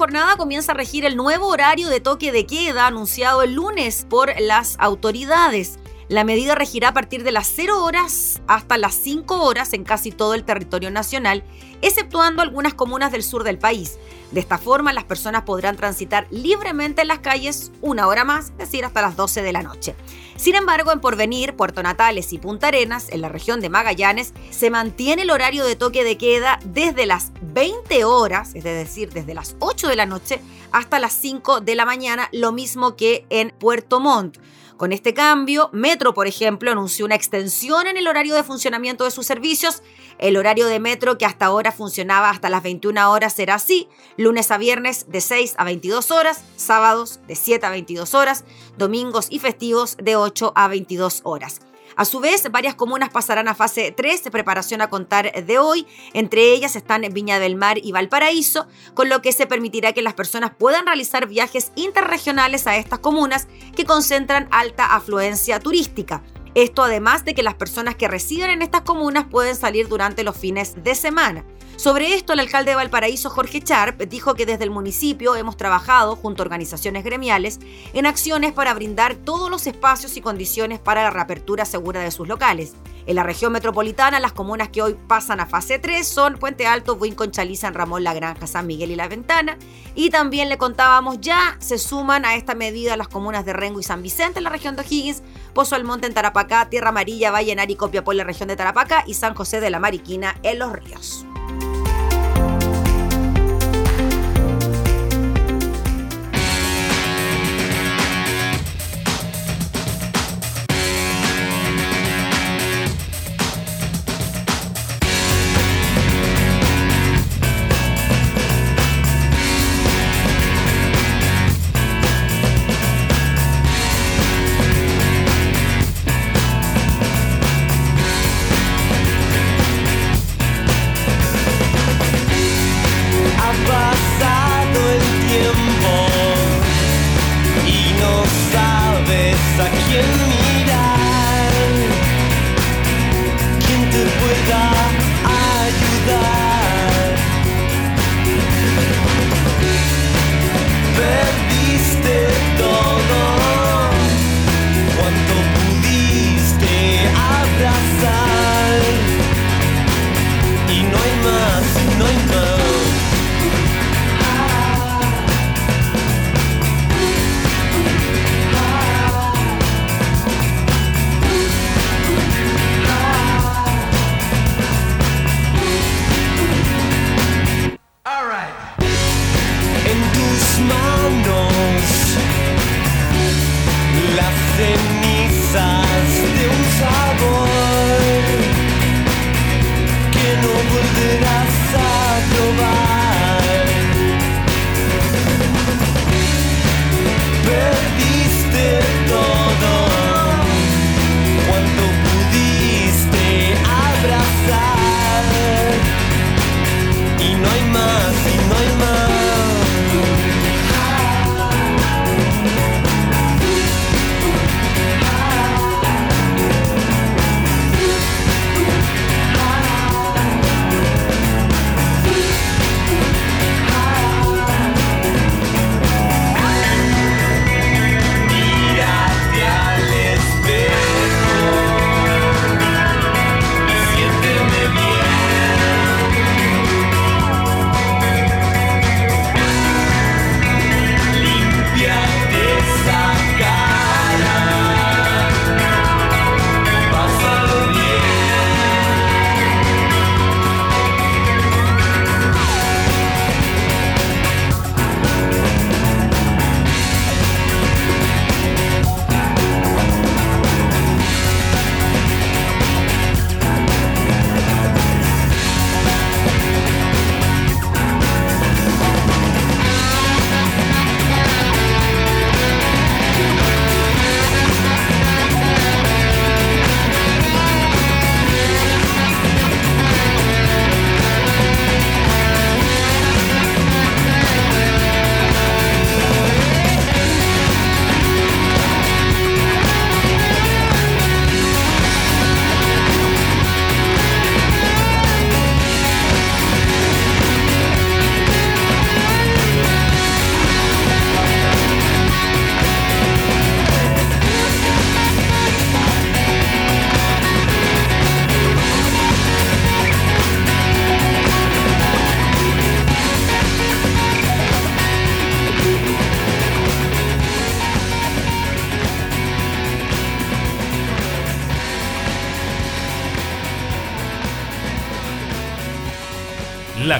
jornada 0.00 0.38
comienza 0.38 0.72
a 0.72 0.74
regir 0.74 1.04
el 1.04 1.14
nuevo 1.14 1.48
horario 1.48 1.90
de 1.90 2.00
toque 2.00 2.32
de 2.32 2.46
queda 2.46 2.86
anunciado 2.86 3.42
el 3.42 3.52
lunes 3.52 4.06
por 4.08 4.32
las 4.40 4.76
autoridades. 4.78 5.78
La 6.08 6.24
medida 6.24 6.54
regirá 6.54 6.88
a 6.88 6.94
partir 6.94 7.22
de 7.22 7.32
las 7.32 7.52
0 7.54 7.84
horas 7.84 8.40
hasta 8.46 8.78
las 8.78 8.94
5 8.94 9.42
horas 9.42 9.74
en 9.74 9.84
casi 9.84 10.10
todo 10.10 10.32
el 10.32 10.44
territorio 10.44 10.90
nacional, 10.90 11.44
exceptuando 11.82 12.40
algunas 12.40 12.72
comunas 12.72 13.12
del 13.12 13.22
sur 13.22 13.44
del 13.44 13.58
país. 13.58 13.98
De 14.30 14.40
esta 14.40 14.56
forma, 14.56 14.94
las 14.94 15.04
personas 15.04 15.42
podrán 15.42 15.76
transitar 15.76 16.26
libremente 16.30 17.02
en 17.02 17.08
las 17.08 17.18
calles 17.18 17.70
una 17.82 18.06
hora 18.06 18.24
más, 18.24 18.52
es 18.52 18.56
decir, 18.56 18.86
hasta 18.86 19.02
las 19.02 19.16
12 19.16 19.42
de 19.42 19.52
la 19.52 19.62
noche. 19.62 19.94
Sin 20.40 20.54
embargo, 20.54 20.90
en 20.90 21.00
Porvenir, 21.00 21.54
Puerto 21.54 21.82
Natales 21.82 22.32
y 22.32 22.38
Punta 22.38 22.68
Arenas, 22.68 23.10
en 23.10 23.20
la 23.20 23.28
región 23.28 23.60
de 23.60 23.68
Magallanes, 23.68 24.32
se 24.48 24.70
mantiene 24.70 25.20
el 25.20 25.30
horario 25.30 25.66
de 25.66 25.76
toque 25.76 26.02
de 26.02 26.16
queda 26.16 26.58
desde 26.64 27.04
las 27.04 27.30
20 27.42 28.06
horas, 28.06 28.54
es 28.54 28.64
decir, 28.64 29.12
desde 29.12 29.34
las 29.34 29.54
8 29.58 29.88
de 29.88 29.96
la 29.96 30.06
noche 30.06 30.40
hasta 30.72 30.98
las 30.98 31.12
5 31.12 31.60
de 31.60 31.74
la 31.74 31.84
mañana, 31.84 32.30
lo 32.32 32.52
mismo 32.52 32.96
que 32.96 33.26
en 33.28 33.50
Puerto 33.50 34.00
Montt. 34.00 34.38
Con 34.80 34.92
este 34.92 35.12
cambio, 35.12 35.68
Metro, 35.74 36.14
por 36.14 36.26
ejemplo, 36.26 36.70
anunció 36.70 37.04
una 37.04 37.14
extensión 37.14 37.86
en 37.86 37.98
el 37.98 38.08
horario 38.08 38.34
de 38.34 38.42
funcionamiento 38.42 39.04
de 39.04 39.10
sus 39.10 39.26
servicios. 39.26 39.82
El 40.16 40.38
horario 40.38 40.68
de 40.68 40.80
Metro, 40.80 41.18
que 41.18 41.26
hasta 41.26 41.44
ahora 41.44 41.70
funcionaba 41.70 42.30
hasta 42.30 42.48
las 42.48 42.62
21 42.62 43.12
horas, 43.12 43.34
será 43.34 43.56
así. 43.56 43.90
Lunes 44.16 44.50
a 44.50 44.56
viernes 44.56 45.04
de 45.10 45.20
6 45.20 45.56
a 45.58 45.64
22 45.64 46.10
horas, 46.10 46.42
sábados 46.56 47.20
de 47.28 47.36
7 47.36 47.66
a 47.66 47.68
22 47.68 48.14
horas, 48.14 48.46
domingos 48.78 49.26
y 49.28 49.40
festivos 49.40 49.98
de 49.98 50.16
8 50.16 50.54
a 50.56 50.68
22 50.68 51.20
horas. 51.24 51.60
A 52.00 52.06
su 52.06 52.18
vez, 52.18 52.50
varias 52.50 52.76
comunas 52.76 53.10
pasarán 53.10 53.46
a 53.46 53.54
fase 53.54 53.92
3 53.94 54.24
de 54.24 54.30
preparación 54.30 54.80
a 54.80 54.88
contar 54.88 55.44
de 55.44 55.58
hoy. 55.58 55.86
Entre 56.14 56.54
ellas 56.54 56.74
están 56.74 57.02
Viña 57.12 57.38
del 57.38 57.56
Mar 57.56 57.76
y 57.76 57.92
Valparaíso, 57.92 58.66
con 58.94 59.10
lo 59.10 59.20
que 59.20 59.32
se 59.32 59.46
permitirá 59.46 59.92
que 59.92 60.00
las 60.00 60.14
personas 60.14 60.52
puedan 60.58 60.86
realizar 60.86 61.26
viajes 61.26 61.72
interregionales 61.74 62.66
a 62.66 62.78
estas 62.78 63.00
comunas 63.00 63.48
que 63.76 63.84
concentran 63.84 64.48
alta 64.50 64.96
afluencia 64.96 65.60
turística. 65.60 66.22
Esto 66.54 66.82
además 66.82 67.24
de 67.24 67.34
que 67.34 67.42
las 67.42 67.54
personas 67.54 67.94
que 67.94 68.08
residen 68.08 68.50
en 68.50 68.62
estas 68.62 68.82
comunas 68.82 69.26
pueden 69.26 69.54
salir 69.54 69.88
durante 69.88 70.24
los 70.24 70.36
fines 70.36 70.82
de 70.82 70.94
semana. 70.94 71.44
Sobre 71.76 72.12
esto, 72.12 72.34
el 72.34 72.40
alcalde 72.40 72.72
de 72.72 72.76
Valparaíso, 72.76 73.30
Jorge 73.30 73.62
Charp, 73.62 74.02
dijo 74.02 74.34
que 74.34 74.44
desde 74.44 74.64
el 74.64 74.70
municipio 74.70 75.34
hemos 75.34 75.56
trabajado 75.56 76.14
junto 76.14 76.42
a 76.42 76.44
organizaciones 76.44 77.04
gremiales 77.04 77.58
en 77.94 78.04
acciones 78.04 78.52
para 78.52 78.74
brindar 78.74 79.14
todos 79.14 79.50
los 79.50 79.66
espacios 79.66 80.16
y 80.18 80.20
condiciones 80.20 80.78
para 80.78 81.02
la 81.04 81.08
reapertura 81.10 81.64
segura 81.64 82.00
de 82.00 82.10
sus 82.10 82.28
locales. 82.28 82.74
En 83.06 83.16
la 83.16 83.22
región 83.22 83.52
metropolitana, 83.52 84.20
las 84.20 84.32
comunas 84.32 84.68
que 84.68 84.82
hoy 84.82 84.96
pasan 85.08 85.40
a 85.40 85.46
fase 85.46 85.78
3 85.78 86.06
son 86.06 86.38
Puente 86.38 86.66
Alto, 86.66 86.96
Buin, 86.96 87.14
Conchaliza, 87.14 87.70
Ramón, 87.70 88.04
La 88.04 88.14
Granja, 88.14 88.46
San 88.46 88.66
Miguel 88.66 88.90
y 88.90 88.96
La 88.96 89.08
Ventana. 89.08 89.56
Y 89.94 90.10
también 90.10 90.48
le 90.48 90.58
contábamos, 90.58 91.20
ya 91.20 91.56
se 91.58 91.78
suman 91.78 92.24
a 92.24 92.36
esta 92.36 92.54
medida 92.54 92.96
las 92.96 93.08
comunas 93.08 93.44
de 93.44 93.52
Rengo 93.52 93.80
y 93.80 93.82
San 93.82 94.02
Vicente 94.02 94.38
en 94.38 94.44
la 94.44 94.50
región 94.50 94.76
de 94.76 94.82
O'Higgins, 94.82 95.22
Pozo 95.54 95.74
Almonte 95.74 96.06
en 96.06 96.14
Tarapacá, 96.14 96.68
Tierra 96.68 96.90
Amarilla, 96.90 97.30
Valle 97.30 97.56
y 97.68 97.74
Copiapó 97.76 98.12
en 98.12 98.18
la 98.18 98.24
región 98.24 98.48
de 98.48 98.56
Tarapacá 98.56 99.04
y 99.06 99.14
San 99.14 99.34
José 99.34 99.60
de 99.60 99.70
la 99.70 99.80
Mariquina 99.80 100.36
en 100.42 100.58
Los 100.58 100.72
Ríos. 100.72 101.26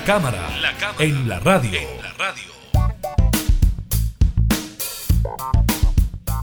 La 0.00 0.06
cámara, 0.06 0.48
en 0.98 1.28
la 1.28 1.40
radio. 1.40 1.78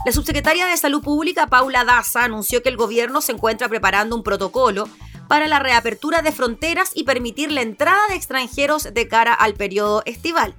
La 0.06 0.12
subsecretaria 0.12 0.66
de 0.66 0.76
Salud 0.76 1.02
Pública, 1.02 1.48
Paula 1.48 1.84
Daza, 1.84 2.22
anunció 2.22 2.62
que 2.62 2.68
el 2.68 2.76
gobierno 2.76 3.20
se 3.20 3.32
encuentra 3.32 3.68
preparando 3.68 4.14
un 4.14 4.22
protocolo 4.22 4.88
para 5.26 5.48
la 5.48 5.58
reapertura 5.58 6.22
de 6.22 6.30
fronteras 6.30 6.92
y 6.94 7.02
permitir 7.02 7.50
la 7.50 7.62
entrada 7.62 7.98
de 8.08 8.14
extranjeros 8.14 8.94
de 8.94 9.08
cara 9.08 9.34
al 9.34 9.54
periodo 9.54 10.04
estival. 10.06 10.54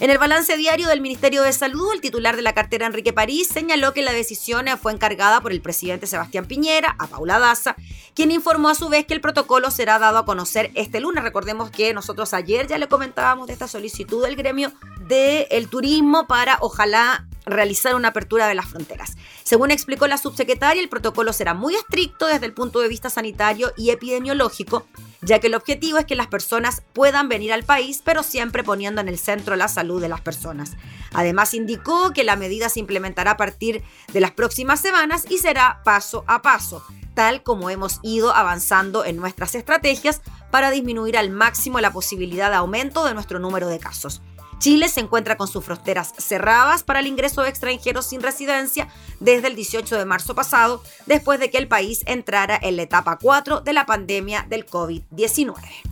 En 0.00 0.10
el 0.10 0.18
balance 0.18 0.56
diario 0.56 0.88
del 0.88 1.00
Ministerio 1.00 1.42
de 1.42 1.52
Salud, 1.52 1.92
el 1.92 2.00
titular 2.00 2.34
de 2.34 2.42
la 2.42 2.54
cartera 2.54 2.86
Enrique 2.86 3.12
París 3.12 3.48
señaló 3.48 3.92
que 3.92 4.02
la 4.02 4.12
decisión 4.12 4.66
fue 4.80 4.92
encargada 4.92 5.40
por 5.40 5.52
el 5.52 5.60
presidente 5.60 6.06
Sebastián 6.06 6.46
Piñera 6.46 6.96
a 6.98 7.06
Paula 7.06 7.38
Daza, 7.38 7.76
quien 8.14 8.32
informó 8.32 8.68
a 8.68 8.74
su 8.74 8.88
vez 8.88 9.06
que 9.06 9.14
el 9.14 9.20
protocolo 9.20 9.70
será 9.70 9.98
dado 9.98 10.18
a 10.18 10.24
conocer 10.24 10.72
este 10.74 11.00
lunes. 11.00 11.22
Recordemos 11.22 11.70
que 11.70 11.94
nosotros 11.94 12.34
ayer 12.34 12.66
ya 12.66 12.78
le 12.78 12.88
comentábamos 12.88 13.46
de 13.46 13.52
esta 13.52 13.68
solicitud 13.68 14.24
del 14.24 14.34
gremio 14.34 14.72
del 15.06 15.68
turismo 15.68 16.26
para 16.26 16.58
ojalá 16.60 17.26
realizar 17.44 17.94
una 17.94 18.08
apertura 18.08 18.46
de 18.46 18.54
las 18.54 18.66
fronteras. 18.66 19.16
Según 19.42 19.70
explicó 19.70 20.06
la 20.06 20.18
subsecretaria, 20.18 20.82
el 20.82 20.88
protocolo 20.88 21.32
será 21.32 21.54
muy 21.54 21.74
estricto 21.74 22.26
desde 22.26 22.46
el 22.46 22.52
punto 22.52 22.80
de 22.80 22.88
vista 22.88 23.10
sanitario 23.10 23.72
y 23.76 23.90
epidemiológico, 23.90 24.86
ya 25.20 25.38
que 25.38 25.46
el 25.48 25.54
objetivo 25.54 25.98
es 25.98 26.06
que 26.06 26.14
las 26.14 26.26
personas 26.26 26.82
puedan 26.92 27.28
venir 27.28 27.52
al 27.52 27.64
país, 27.64 28.02
pero 28.04 28.22
siempre 28.22 28.64
poniendo 28.64 29.00
en 29.00 29.08
el 29.08 29.18
centro 29.18 29.56
la 29.56 29.68
salud 29.68 30.00
de 30.00 30.08
las 30.08 30.20
personas. 30.20 30.72
Además, 31.12 31.54
indicó 31.54 32.12
que 32.12 32.24
la 32.24 32.36
medida 32.36 32.68
se 32.68 32.80
implementará 32.80 33.32
a 33.32 33.36
partir 33.36 33.82
de 34.12 34.20
las 34.20 34.32
próximas 34.32 34.80
semanas 34.80 35.24
y 35.28 35.38
será 35.38 35.82
paso 35.84 36.24
a 36.26 36.42
paso, 36.42 36.84
tal 37.14 37.42
como 37.42 37.70
hemos 37.70 38.00
ido 38.02 38.34
avanzando 38.34 39.04
en 39.04 39.16
nuestras 39.16 39.54
estrategias 39.54 40.22
para 40.50 40.70
disminuir 40.70 41.16
al 41.16 41.30
máximo 41.30 41.80
la 41.80 41.92
posibilidad 41.92 42.50
de 42.50 42.56
aumento 42.56 43.04
de 43.04 43.14
nuestro 43.14 43.38
número 43.38 43.68
de 43.68 43.78
casos. 43.78 44.22
Chile 44.62 44.88
se 44.88 45.00
encuentra 45.00 45.36
con 45.36 45.48
sus 45.48 45.64
fronteras 45.64 46.14
cerradas 46.18 46.84
para 46.84 47.00
el 47.00 47.08
ingreso 47.08 47.42
de 47.42 47.48
extranjeros 47.48 48.06
sin 48.06 48.22
residencia 48.22 48.86
desde 49.18 49.48
el 49.48 49.56
18 49.56 49.98
de 49.98 50.04
marzo 50.04 50.36
pasado, 50.36 50.84
después 51.06 51.40
de 51.40 51.50
que 51.50 51.58
el 51.58 51.66
país 51.66 52.02
entrara 52.06 52.60
en 52.62 52.76
la 52.76 52.82
etapa 52.82 53.18
4 53.20 53.62
de 53.62 53.72
la 53.72 53.86
pandemia 53.86 54.46
del 54.48 54.64
COVID-19. 54.64 55.91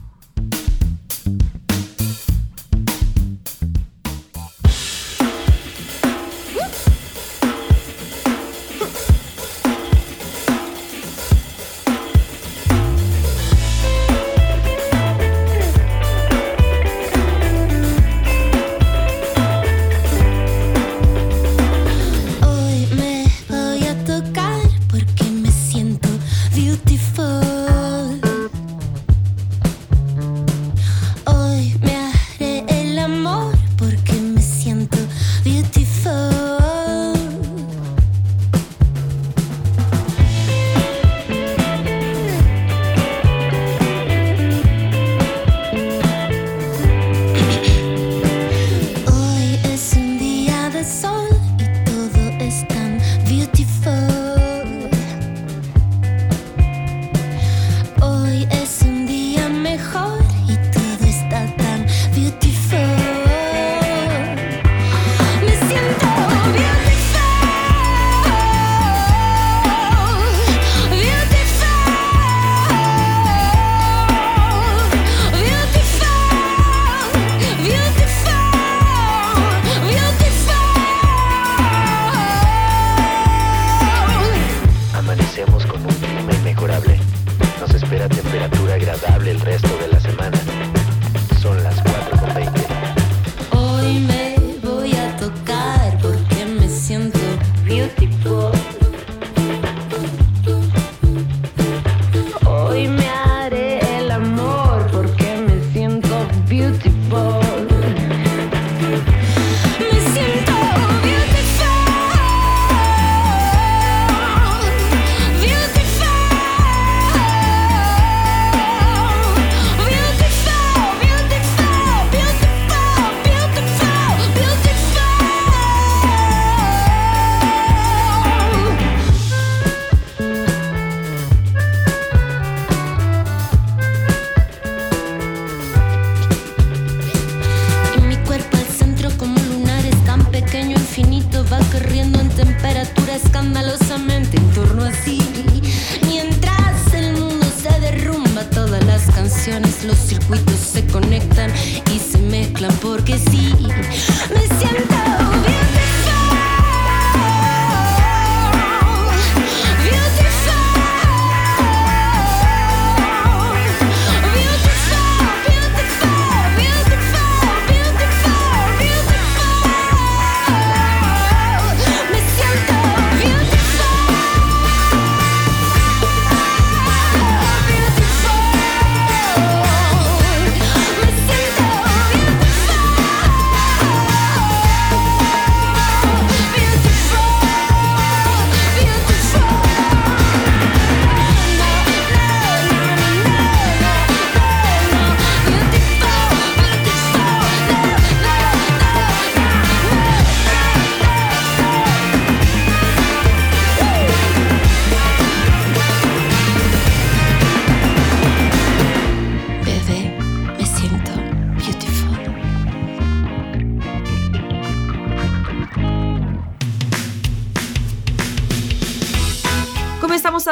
Me 33.21 33.60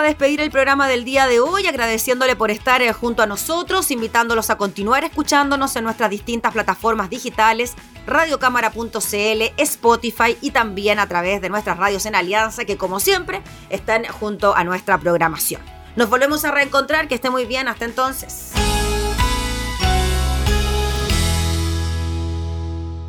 despedir 0.09 0.41
el 0.41 0.51
programa 0.51 0.89
del 0.89 1.05
día 1.05 1.27
de 1.27 1.39
hoy, 1.39 1.67
agradeciéndole 1.67 2.35
por 2.35 2.51
estar 2.51 2.81
eh, 2.83 2.93
junto 2.93 3.23
a 3.23 3.27
nosotros, 3.27 3.91
invitándolos 3.91 4.51
a 4.51 4.57
continuar 4.57 5.05
escuchándonos 5.05 5.77
en 5.77 5.85
nuestras 5.85 6.11
distintas 6.11 6.53
plataformas 6.53 7.11
digitales, 7.11 7.75
radiocámara.cl, 8.07 9.43
Spotify 9.59 10.37
y 10.41 10.51
también 10.51 10.99
a 10.99 11.07
través 11.07 11.41
de 11.43 11.51
nuestras 11.51 11.77
radios 11.77 12.07
en 12.07 12.15
alianza, 12.15 12.65
que 12.65 12.77
como 12.77 13.01
siempre 13.01 13.43
están 13.69 14.05
junto 14.07 14.57
a 14.57 14.65
nuestra 14.65 14.99
programación. 14.99 15.61
Nos 15.95 16.09
volvemos 16.09 16.45
a 16.45 16.53
reencontrar, 16.53 17.07
que 17.07 17.15
esté 17.15 17.29
muy 17.29 17.45
bien, 17.45 17.69
hasta 17.69 17.85
entonces. 17.85 18.53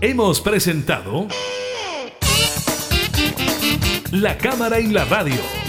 Hemos 0.01 0.41
presentado 0.41 1.27
La 4.11 4.37
Cámara 4.37 4.79
en 4.79 4.93
la 4.93 5.05
Radio 5.05 5.68